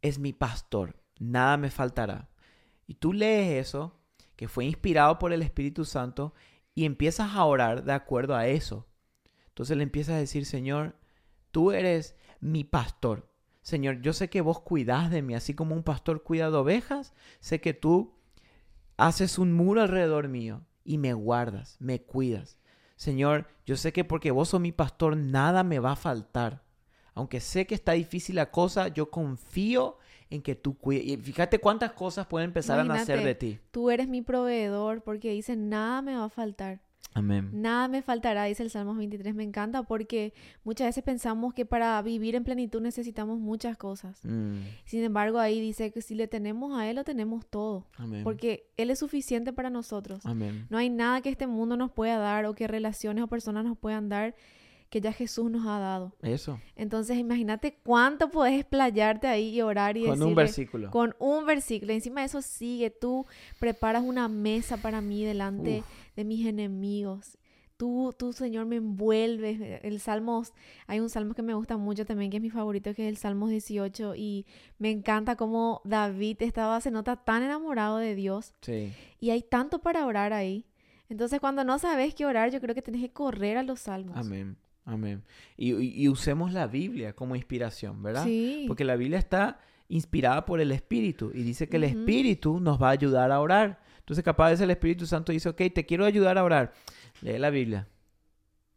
es 0.00 0.18
mi 0.18 0.32
pastor, 0.32 0.96
nada 1.18 1.58
me 1.58 1.68
faltará. 1.68 2.30
Y 2.86 2.94
tú 2.94 3.12
lees 3.12 3.66
eso, 3.66 4.00
que 4.34 4.48
fue 4.48 4.64
inspirado 4.64 5.18
por 5.18 5.34
el 5.34 5.42
Espíritu 5.42 5.84
Santo, 5.84 6.32
y 6.76 6.84
empiezas 6.84 7.34
a 7.34 7.44
orar 7.44 7.84
de 7.84 7.94
acuerdo 7.94 8.36
a 8.36 8.46
eso. 8.46 8.86
Entonces 9.48 9.78
le 9.78 9.82
empiezas 9.82 10.16
a 10.16 10.18
decir, 10.18 10.44
Señor, 10.44 10.94
tú 11.50 11.72
eres 11.72 12.14
mi 12.38 12.64
pastor. 12.64 13.32
Señor, 13.62 14.02
yo 14.02 14.12
sé 14.12 14.28
que 14.28 14.42
vos 14.42 14.60
cuidás 14.60 15.10
de 15.10 15.22
mí, 15.22 15.34
así 15.34 15.54
como 15.54 15.74
un 15.74 15.82
pastor 15.82 16.22
cuida 16.22 16.50
de 16.50 16.56
ovejas, 16.58 17.14
sé 17.40 17.62
que 17.62 17.72
tú 17.72 18.14
haces 18.98 19.38
un 19.38 19.54
muro 19.54 19.80
alrededor 19.80 20.28
mío 20.28 20.66
y 20.84 20.98
me 20.98 21.14
guardas, 21.14 21.76
me 21.80 22.02
cuidas. 22.02 22.58
Señor, 22.96 23.48
yo 23.64 23.78
sé 23.78 23.94
que 23.94 24.04
porque 24.04 24.30
vos 24.30 24.50
sos 24.50 24.60
mi 24.60 24.70
pastor, 24.70 25.16
nada 25.16 25.64
me 25.64 25.78
va 25.78 25.92
a 25.92 25.96
faltar. 25.96 26.62
Aunque 27.14 27.40
sé 27.40 27.66
que 27.66 27.74
está 27.74 27.92
difícil 27.92 28.36
la 28.36 28.50
cosa, 28.50 28.88
yo 28.88 29.10
confío 29.10 29.96
en 30.30 30.42
que 30.42 30.54
tú 30.54 30.76
cuides. 30.76 31.06
Y 31.06 31.16
fíjate 31.16 31.58
cuántas 31.58 31.92
cosas 31.92 32.26
pueden 32.26 32.50
empezar 32.50 32.78
a 32.78 32.84
nacer 32.84 33.22
de 33.22 33.34
ti. 33.34 33.58
Tú 33.70 33.90
eres 33.90 34.08
mi 34.08 34.22
proveedor 34.22 35.02
porque 35.02 35.30
dice, 35.32 35.56
nada 35.56 36.02
me 36.02 36.16
va 36.16 36.24
a 36.24 36.28
faltar. 36.28 36.80
Amén. 37.14 37.48
Nada 37.50 37.88
me 37.88 38.02
faltará, 38.02 38.44
dice 38.44 38.62
el 38.62 38.68
Salmos 38.68 38.98
23. 38.98 39.34
Me 39.34 39.42
encanta 39.42 39.82
porque 39.84 40.34
muchas 40.64 40.88
veces 40.88 41.02
pensamos 41.02 41.54
que 41.54 41.64
para 41.64 42.02
vivir 42.02 42.34
en 42.34 42.44
plenitud 42.44 42.82
necesitamos 42.82 43.38
muchas 43.38 43.78
cosas. 43.78 44.22
Mm, 44.22 44.58
Sin 44.84 45.02
embargo, 45.02 45.38
ahí 45.38 45.58
dice 45.58 45.90
que 45.92 46.02
si 46.02 46.14
le 46.14 46.28
tenemos 46.28 46.78
a 46.78 46.90
Él, 46.90 46.96
lo 46.96 47.04
tenemos 47.04 47.46
todo. 47.46 47.86
amén. 47.96 48.22
Porque 48.22 48.68
Él 48.76 48.90
es 48.90 48.98
suficiente 48.98 49.54
para 49.54 49.70
nosotros. 49.70 50.26
Amén. 50.26 50.66
No 50.68 50.76
hay 50.76 50.90
nada 50.90 51.22
que 51.22 51.30
este 51.30 51.46
mundo 51.46 51.78
nos 51.78 51.90
pueda 51.90 52.18
dar 52.18 52.44
o 52.44 52.54
que 52.54 52.66
relaciones 52.66 53.24
o 53.24 53.28
personas 53.28 53.64
nos 53.64 53.78
puedan 53.78 54.10
dar 54.10 54.34
que 54.90 55.00
ya 55.00 55.12
Jesús 55.12 55.50
nos 55.50 55.66
ha 55.66 55.78
dado. 55.78 56.14
Eso. 56.22 56.60
Entonces, 56.76 57.18
imagínate 57.18 57.78
cuánto 57.82 58.30
puedes 58.30 58.58
explayarte 58.58 59.26
ahí 59.26 59.54
y 59.56 59.62
orar 59.62 59.96
y 59.96 60.04
Con 60.04 60.22
un 60.22 60.34
versículo. 60.34 60.90
Con 60.90 61.14
un 61.18 61.46
versículo. 61.46 61.92
Encima 61.92 62.20
de 62.20 62.26
eso 62.26 62.42
sigue, 62.42 62.90
tú 62.90 63.26
preparas 63.58 64.02
una 64.02 64.28
mesa 64.28 64.76
para 64.76 65.00
mí 65.00 65.24
delante 65.24 65.82
de 66.14 66.24
mis 66.24 66.46
enemigos. 66.46 67.38
Tú, 67.76 68.14
tú, 68.16 68.32
Señor, 68.32 68.64
me 68.64 68.76
envuelves. 68.76 69.80
El 69.82 70.00
Salmos, 70.00 70.54
hay 70.86 71.00
un 71.00 71.10
salmo 71.10 71.34
que 71.34 71.42
me 71.42 71.52
gusta 71.52 71.76
mucho 71.76 72.06
también, 72.06 72.30
que 72.30 72.38
es 72.38 72.42
mi 72.42 72.48
favorito, 72.48 72.94
que 72.94 73.06
es 73.06 73.08
el 73.08 73.18
Salmos 73.18 73.50
18. 73.50 74.14
Y 74.16 74.46
me 74.78 74.90
encanta 74.90 75.36
cómo 75.36 75.82
David 75.84 76.38
estaba, 76.40 76.80
se 76.80 76.90
nota 76.90 77.16
tan 77.16 77.42
enamorado 77.42 77.98
de 77.98 78.14
Dios. 78.14 78.54
Sí. 78.62 78.94
Y 79.20 79.30
hay 79.30 79.42
tanto 79.42 79.80
para 79.80 80.06
orar 80.06 80.32
ahí. 80.32 80.64
Entonces, 81.10 81.38
cuando 81.38 81.64
no 81.64 81.78
sabes 81.78 82.14
qué 82.14 82.24
orar, 82.24 82.50
yo 82.50 82.60
creo 82.60 82.74
que 82.74 82.82
tienes 82.82 83.02
que 83.02 83.12
correr 83.12 83.58
a 83.58 83.62
los 83.62 83.80
salmos. 83.80 84.16
Amén. 84.16 84.56
Amén. 84.86 85.22
Y, 85.56 86.08
usemos 86.08 86.52
la 86.52 86.66
Biblia 86.68 87.12
como 87.12 87.34
inspiración, 87.36 88.02
¿verdad? 88.02 88.24
Sí. 88.24 88.64
Porque 88.68 88.84
la 88.84 88.96
Biblia 88.96 89.18
está 89.18 89.58
inspirada 89.88 90.46
por 90.46 90.60
el 90.60 90.72
Espíritu 90.72 91.30
y 91.34 91.42
dice 91.42 91.68
que 91.68 91.76
el. 91.76 91.84
Espíritu 91.84 92.60
nos 92.60 92.80
va 92.80 92.88
a 92.88 92.92
ayudar 92.92 93.30
a 93.32 93.40
orar. 93.40 93.80
Entonces, 93.98 94.24
capaz 94.24 94.52
es 94.52 94.60
el 94.60 94.70
Espíritu 94.70 95.04
Santo 95.06 95.32
dice, 95.32 95.48
ok, 95.48 95.60
te 95.74 95.84
quiero 95.84 96.04
ayudar 96.04 96.38
a 96.38 96.44
orar. 96.44 96.72
Lee 97.20 97.36
la 97.38 97.50
Biblia. 97.50 97.88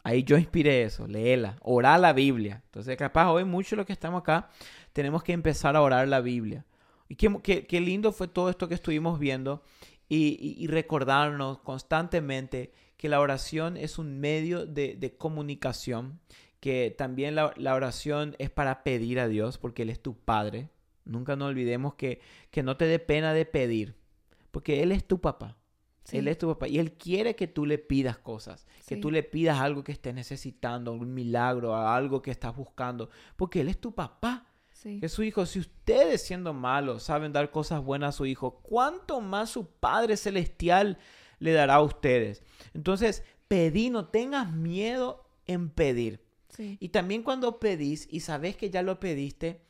Ahí 0.03 0.23
yo 0.23 0.37
inspiré 0.37 0.81
eso, 0.83 1.07
léela, 1.07 1.57
orar 1.61 1.99
la 1.99 2.13
Biblia. 2.13 2.63
Entonces, 2.65 2.97
capaz 2.97 3.29
hoy 3.29 3.43
mucho 3.45 3.75
lo 3.75 3.85
que 3.85 3.93
estamos 3.93 4.21
acá, 4.21 4.49
tenemos 4.93 5.21
que 5.23 5.33
empezar 5.33 5.75
a 5.75 5.81
orar 5.81 6.07
la 6.07 6.21
Biblia. 6.21 6.65
Y 7.07 7.15
qué, 7.15 7.31
qué- 7.43 7.65
qué 7.67 7.81
lindo 7.81 8.11
fue 8.11 8.27
todo 8.27 8.49
esto 8.49 8.67
que 8.67 8.73
estuvimos 8.75 9.19
viendo 9.19 9.61
y, 10.07 10.37
y- 10.39 10.63
y 10.63 10.67
recordarnos 10.67 11.59
constantemente 11.59 12.71
que 12.99 13.07
la 13.07 13.21
oración 13.21 13.77
es 13.77 13.97
un 13.97 14.19
medio 14.19 14.65
de, 14.65 14.93
de 14.93 15.15
comunicación, 15.15 16.19
que 16.59 16.93
también 16.97 17.33
la, 17.33 17.53
la 17.55 17.73
oración 17.73 18.35
es 18.39 18.49
para 18.49 18.83
pedir 18.83 19.21
a 19.21 19.29
Dios, 19.29 19.57
porque 19.57 19.83
Él 19.83 19.89
es 19.89 20.01
tu 20.01 20.17
Padre. 20.17 20.69
Nunca 21.05 21.37
nos 21.37 21.47
olvidemos 21.47 21.93
que, 21.95 22.19
que 22.51 22.61
no 22.61 22.75
te 22.75 22.83
dé 22.87 22.99
pena 22.99 23.33
de 23.33 23.45
pedir, 23.45 23.95
porque 24.51 24.83
Él 24.83 24.91
es 24.91 25.07
tu 25.07 25.21
papá. 25.21 25.55
Sí. 26.03 26.17
Él 26.17 26.27
es 26.27 26.37
tu 26.37 26.49
papá 26.49 26.67
y 26.67 26.77
Él 26.77 26.91
quiere 26.91 27.37
que 27.37 27.47
tú 27.47 27.65
le 27.65 27.77
pidas 27.77 28.17
cosas, 28.17 28.67
que 28.85 28.97
tú 28.97 29.11
le 29.11 29.23
pidas 29.23 29.61
algo 29.61 29.81
que 29.81 29.93
estés 29.93 30.13
necesitando, 30.13 30.91
un 30.91 31.13
milagro, 31.13 31.77
algo 31.77 32.21
que 32.21 32.31
estás 32.31 32.53
buscando, 32.53 33.09
porque 33.37 33.61
Él 33.61 33.69
es 33.69 33.79
tu 33.79 33.95
papá. 33.95 34.45
Sí. 34.73 34.99
Que 34.99 35.07
su 35.07 35.23
hijo, 35.23 35.45
si 35.45 35.59
ustedes 35.59 36.21
siendo 36.21 36.53
malos 36.53 37.03
saben 37.03 37.31
dar 37.31 37.49
cosas 37.49 37.81
buenas 37.81 38.09
a 38.09 38.17
su 38.17 38.25
hijo, 38.25 38.59
¿cuánto 38.61 39.21
más 39.21 39.51
su 39.51 39.69
Padre 39.69 40.17
Celestial 40.17 40.97
le 41.39 41.53
dará 41.53 41.75
a 41.75 41.81
ustedes? 41.81 42.43
Entonces, 42.73 43.23
pedí, 43.47 43.89
no 43.89 44.07
tengas 44.07 44.51
miedo 44.51 45.25
en 45.45 45.69
pedir. 45.69 46.23
Sí. 46.49 46.77
Y 46.79 46.89
también 46.89 47.23
cuando 47.23 47.59
pedís 47.59 48.07
y 48.11 48.21
sabes 48.21 48.55
que 48.55 48.69
ya 48.69 48.81
lo 48.81 48.99
pediste, 48.99 49.61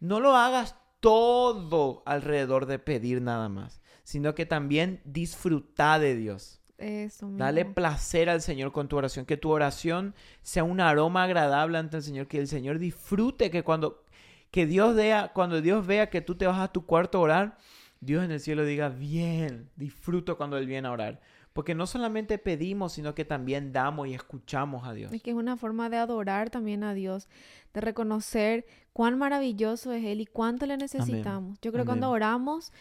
no 0.00 0.20
lo 0.20 0.36
hagas 0.36 0.76
todo 1.00 2.02
alrededor 2.06 2.66
de 2.66 2.78
pedir 2.78 3.22
nada 3.22 3.48
más, 3.48 3.80
sino 4.04 4.34
que 4.34 4.46
también 4.46 5.00
disfruta 5.04 5.98
de 5.98 6.16
Dios. 6.16 6.60
Eso 6.78 7.26
mismo. 7.26 7.38
Dale 7.38 7.64
placer 7.64 8.30
al 8.30 8.40
Señor 8.40 8.72
con 8.72 8.88
tu 8.88 8.96
oración, 8.96 9.26
que 9.26 9.36
tu 9.36 9.50
oración 9.50 10.14
sea 10.42 10.64
un 10.64 10.80
aroma 10.80 11.24
agradable 11.24 11.78
ante 11.78 11.96
el 11.96 12.02
Señor, 12.02 12.28
que 12.28 12.38
el 12.38 12.48
Señor 12.48 12.78
disfrute, 12.78 13.50
que 13.50 13.64
cuando 13.64 14.04
que 14.50 14.66
Dios 14.66 14.94
vea, 14.94 15.32
cuando 15.34 15.60
Dios 15.60 15.86
vea 15.86 16.08
que 16.08 16.20
tú 16.20 16.36
te 16.36 16.46
vas 16.46 16.58
a 16.58 16.72
tu 16.72 16.86
cuarto 16.86 17.18
a 17.18 17.22
orar, 17.22 17.58
Dios 18.00 18.24
en 18.24 18.30
el 18.30 18.40
cielo 18.40 18.64
diga, 18.64 18.88
bien, 18.88 19.70
disfruto 19.76 20.36
cuando 20.36 20.56
Él 20.56 20.66
viene 20.66 20.88
a 20.88 20.92
orar. 20.92 21.20
Porque 21.52 21.74
no 21.74 21.86
solamente 21.86 22.38
pedimos, 22.38 22.92
sino 22.92 23.14
que 23.14 23.24
también 23.24 23.72
damos 23.72 24.06
y 24.06 24.14
escuchamos 24.14 24.86
a 24.86 24.92
Dios. 24.92 25.12
Es 25.12 25.22
que 25.22 25.30
es 25.30 25.36
una 25.36 25.56
forma 25.56 25.90
de 25.90 25.96
adorar 25.96 26.50
también 26.50 26.84
a 26.84 26.94
Dios, 26.94 27.28
de 27.74 27.80
reconocer 27.80 28.64
cuán 28.92 29.18
maravilloso 29.18 29.92
es 29.92 30.04
Él 30.04 30.20
y 30.20 30.26
cuánto 30.26 30.66
le 30.66 30.76
necesitamos. 30.76 31.58
Yo 31.60 31.72
creo 31.72 31.84
que 31.84 31.88
cuando 31.88 32.10
oramos, 32.10 32.72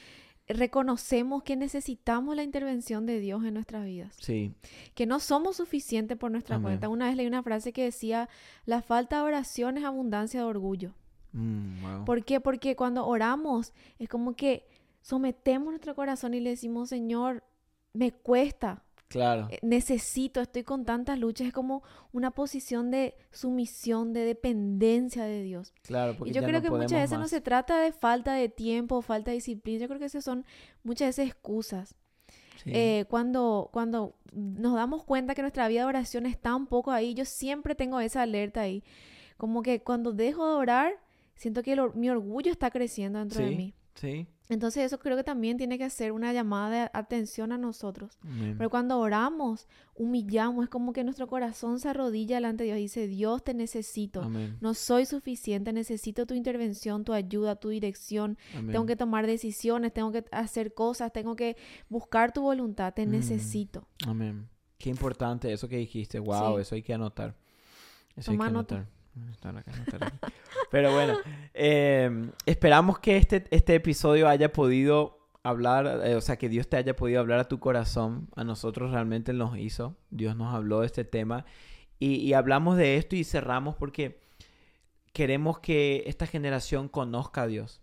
reconocemos 0.48 1.44
que 1.44 1.56
necesitamos 1.56 2.36
la 2.36 2.44
intervención 2.44 3.06
de 3.06 3.20
Dios 3.20 3.44
en 3.44 3.54
nuestras 3.54 3.84
vidas, 3.86 4.16
Sí, 4.20 4.54
que 4.96 5.06
no 5.06 5.20
somos 5.20 5.58
suficientes 5.58 6.18
por 6.18 6.32
nuestra 6.32 6.56
Amén. 6.56 6.66
cuenta. 6.66 6.90
Una 6.90 7.08
vez 7.08 7.16
leí 7.16 7.28
una 7.28 7.44
frase 7.44 7.74
que 7.74 7.84
decía, 7.84 8.30
la 8.66 8.82
falta 8.82 9.18
de 9.18 9.24
oración 9.24 9.78
es 9.78 9.84
abundancia 9.84 10.42
de 10.42 10.46
orgullo. 10.46 10.94
Mm, 11.34 11.82
wow. 11.82 12.06
¿Por 12.06 12.24
qué? 12.24 12.40
Porque 12.40 12.76
cuando 12.76 13.06
oramos 13.06 13.74
es 14.00 14.08
como 14.08 14.36
que 14.36 14.68
sometemos 15.02 15.70
nuestro 15.70 15.96
corazón 15.96 16.34
y 16.34 16.40
le 16.40 16.52
decimos, 16.52 16.90
Señor, 16.90 17.44
me 17.94 18.12
cuesta, 18.12 18.84
Claro, 19.10 19.48
eh, 19.50 19.60
necesito, 19.62 20.42
estoy 20.42 20.64
con 20.64 20.84
tantas 20.84 21.18
luchas, 21.18 21.48
es 21.48 21.54
como 21.54 21.82
una 22.12 22.32
posición 22.32 22.92
de 22.92 23.16
sumisión, 23.32 24.12
de 24.12 24.26
dependencia 24.26 25.24
de 25.24 25.44
Dios. 25.44 25.74
claro, 25.84 26.14
porque 26.18 26.32
Y 26.32 26.34
yo 26.34 26.42
ya 26.42 26.48
creo 26.48 26.60
no 26.60 26.64
que 26.64 26.70
muchas 26.72 26.92
veces 27.00 27.14
no 27.14 27.20
más. 27.22 27.30
se 27.30 27.40
trata 27.40 27.80
de 27.80 27.94
falta 27.94 28.34
de 28.34 28.50
tiempo, 28.50 29.02
falta 29.02 29.32
de 29.32 29.36
disciplina, 29.36 29.80
yo 29.80 29.88
creo 29.88 30.00
que 30.00 30.06
esas 30.08 30.26
son 30.26 30.46
muchas 30.84 31.08
veces 31.10 31.28
excusas. 31.28 31.96
Sí. 32.64 32.72
Eh, 32.74 33.06
cuando, 33.10 33.70
cuando 33.72 34.18
nos 34.34 34.74
damos 34.76 35.06
cuenta 35.06 35.36
que 35.36 35.42
nuestra 35.42 35.70
vida 35.70 35.82
de 35.82 35.86
oración 35.86 36.26
está 36.26 36.54
un 36.56 36.68
poco 36.68 36.92
ahí, 36.92 37.14
yo 37.14 37.24
siempre 37.24 37.76
tengo 37.76 38.00
esa 38.02 38.24
alerta 38.24 38.60
ahí, 38.62 38.84
como 39.38 39.62
que 39.62 39.82
cuando 39.84 40.12
dejo 40.12 40.46
de 40.50 40.56
orar, 40.56 40.94
siento 41.36 41.64
que 41.64 41.80
or- 41.80 41.96
mi 41.96 42.10
orgullo 42.10 42.52
está 42.52 42.72
creciendo 42.72 43.20
dentro 43.20 43.42
de 43.42 43.52
mí. 43.56 43.74
Sí, 44.00 44.28
Entonces 44.50 44.86
eso 44.86 44.98
creo 44.98 45.18
que 45.18 45.26
también 45.26 45.58
tiene 45.58 45.78
que 45.78 45.84
hacer 45.84 46.14
una 46.14 46.32
llamada 46.32 46.70
de 46.84 46.90
atención 46.94 47.52
a 47.52 47.58
nosotros. 47.58 48.18
Pero 48.58 48.70
cuando 48.70 48.98
oramos, 48.98 49.68
humillamos, 49.94 50.64
es 50.64 50.70
como 50.70 50.94
que 50.94 51.04
nuestro 51.04 51.28
corazón 51.28 51.82
se 51.82 51.90
arrodilla 51.90 52.36
delante 52.38 52.64
de 52.64 52.68
Dios 52.70 52.78
y 52.80 52.82
dice, 52.84 53.08
Dios 53.10 53.44
te 53.44 53.54
necesito. 53.54 54.22
Amén, 54.22 54.56
No 54.62 54.74
soy 54.74 55.06
suficiente, 55.06 55.74
necesito 55.74 56.26
tu 56.26 56.34
intervención, 56.34 57.04
tu 57.04 57.12
ayuda, 57.12 57.58
tu 57.58 57.68
dirección. 57.70 58.38
amén. 58.56 58.72
Tengo 58.72 58.86
que 58.86 58.96
tomar 58.96 59.28
decisiones, 59.28 59.92
tengo 59.94 60.14
que 60.14 60.24
hacer 60.32 60.74
cosas, 60.74 61.12
tengo 61.12 61.36
que 61.36 61.58
buscar 61.90 62.32
tu 62.32 62.44
voluntad, 62.44 62.94
te 62.94 63.06
Mm. 63.06 63.12
necesito. 63.12 63.86
Amén. 64.08 64.48
Qué 64.78 64.90
importante 64.90 65.52
eso 65.52 65.68
que 65.68 65.76
dijiste. 65.78 66.20
Wow, 66.20 66.56
Sí. 66.56 66.62
eso 66.62 66.76
hay 66.76 66.84
que 66.84 66.94
anotar. 66.94 67.36
Eso 68.16 68.32
Toma 68.32 68.46
hay 68.46 68.50
que 68.50 68.54
nota. 68.54 68.76
anotar. 68.78 68.97
Pero 70.72 70.94
bueno, 70.94 71.18
eh, 71.54 72.30
esperamos 72.46 73.00
que 73.00 73.18
este, 73.18 73.46
este 73.52 73.76
episodio 73.76 74.28
haya 74.28 74.52
podido 74.52 75.20
hablar, 75.44 76.02
eh, 76.06 76.16
o 76.16 76.22
sea, 76.22 76.38
que 76.38 76.50
Dios 76.50 76.68
te 76.68 76.78
haya 76.78 76.96
podido 76.96 77.20
hablar 77.20 77.40
a 77.40 77.48
tu 77.48 77.60
corazón. 77.60 78.30
A 78.36 78.44
nosotros 78.44 78.92
realmente 78.92 79.34
nos 79.34 79.58
hizo. 79.58 79.96
Dios 80.10 80.36
nos 80.36 80.54
habló 80.54 80.82
de 80.82 80.88
este 80.88 81.06
tema. 81.06 81.46
Y, 82.00 82.16
y 82.16 82.34
hablamos 82.34 82.78
de 82.78 82.98
esto 82.98 83.16
y 83.16 83.24
cerramos 83.24 83.76
porque 83.76 84.20
queremos 85.14 85.60
que 85.60 86.04
esta 86.06 86.28
generación 86.28 86.90
conozca 86.90 87.44
a 87.44 87.48
Dios. 87.48 87.82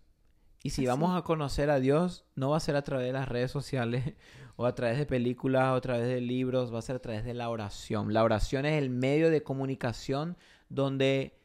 Y 0.63 0.71
si 0.71 0.81
Así. 0.81 0.87
vamos 0.87 1.15
a 1.15 1.21
conocer 1.23 1.69
a 1.69 1.79
Dios, 1.79 2.25
no 2.33 2.49
va 2.49 2.57
a 2.57 2.59
ser 2.59 2.75
a 2.75 2.81
través 2.81 3.05
de 3.05 3.13
las 3.13 3.27
redes 3.29 3.51
sociales 3.51 4.13
o 4.55 4.65
a 4.65 4.73
través 4.73 4.97
de 4.97 5.05
películas 5.05 5.71
o 5.71 5.75
a 5.75 5.81
través 5.81 6.07
de 6.07 6.21
libros, 6.21 6.73
va 6.73 6.79
a 6.79 6.81
ser 6.81 6.95
a 6.95 6.99
través 6.99 7.25
de 7.25 7.33
la 7.33 7.49
oración. 7.49 8.13
La 8.13 8.23
oración 8.23 8.65
es 8.65 8.81
el 8.81 8.89
medio 8.89 9.29
de 9.29 9.43
comunicación 9.43 10.37
donde 10.69 11.39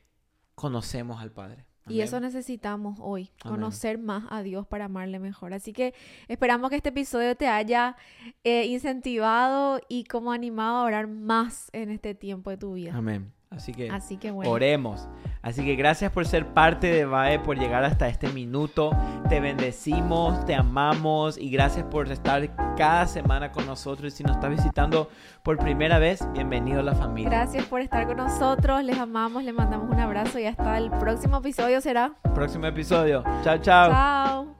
conocemos 0.54 1.20
al 1.20 1.30
Padre. 1.30 1.66
Y 1.88 2.02
eso 2.02 2.20
necesitamos 2.20 2.98
hoy, 3.00 3.30
Amén. 3.42 3.56
conocer 3.56 3.98
más 3.98 4.24
a 4.30 4.42
Dios 4.42 4.66
para 4.66 4.84
amarle 4.84 5.18
mejor. 5.18 5.54
Así 5.54 5.72
que 5.72 5.94
esperamos 6.28 6.70
que 6.70 6.76
este 6.76 6.90
episodio 6.90 7.34
te 7.36 7.48
haya 7.48 7.96
eh, 8.44 8.66
incentivado 8.66 9.80
y 9.88 10.04
como 10.04 10.30
animado 10.30 10.76
a 10.76 10.84
orar 10.84 11.08
más 11.08 11.68
en 11.72 11.90
este 11.90 12.14
tiempo 12.14 12.50
de 12.50 12.58
tu 12.58 12.74
vida. 12.74 12.94
Amén. 12.94 13.32
Así 13.50 13.72
que 13.72 13.90
Así 13.90 14.16
que 14.16 14.30
bueno. 14.30 14.48
oremos. 14.48 15.08
Así 15.42 15.64
que 15.64 15.74
gracias 15.74 16.12
por 16.12 16.24
ser 16.24 16.46
parte 16.46 16.86
de 16.86 17.04
VAE, 17.04 17.40
por 17.40 17.58
llegar 17.58 17.82
hasta 17.82 18.06
este 18.08 18.28
minuto. 18.28 18.90
Te 19.28 19.40
bendecimos, 19.40 20.44
te 20.44 20.54
amamos 20.54 21.36
y 21.36 21.50
gracias 21.50 21.84
por 21.86 22.10
estar 22.12 22.54
cada 22.76 23.06
semana 23.08 23.50
con 23.50 23.66
nosotros. 23.66 24.12
Y 24.12 24.16
si 24.18 24.22
nos 24.22 24.36
estás 24.36 24.50
visitando 24.50 25.08
por 25.42 25.58
primera 25.58 25.98
vez, 25.98 26.20
bienvenido 26.32 26.78
a 26.78 26.82
la 26.84 26.94
familia. 26.94 27.30
Gracias 27.30 27.64
por 27.64 27.80
estar 27.80 28.06
con 28.06 28.18
nosotros, 28.18 28.84
les 28.84 28.98
amamos, 28.98 29.42
les 29.42 29.54
mandamos 29.54 29.90
un 29.90 29.98
abrazo 29.98 30.38
y 30.38 30.46
hasta 30.46 30.78
el 30.78 30.90
próximo 30.90 31.38
episodio 31.38 31.80
será. 31.80 32.12
Próximo 32.34 32.66
episodio. 32.66 33.24
Chao, 33.42 33.58
chao. 33.58 33.90
Chao. 33.90 34.59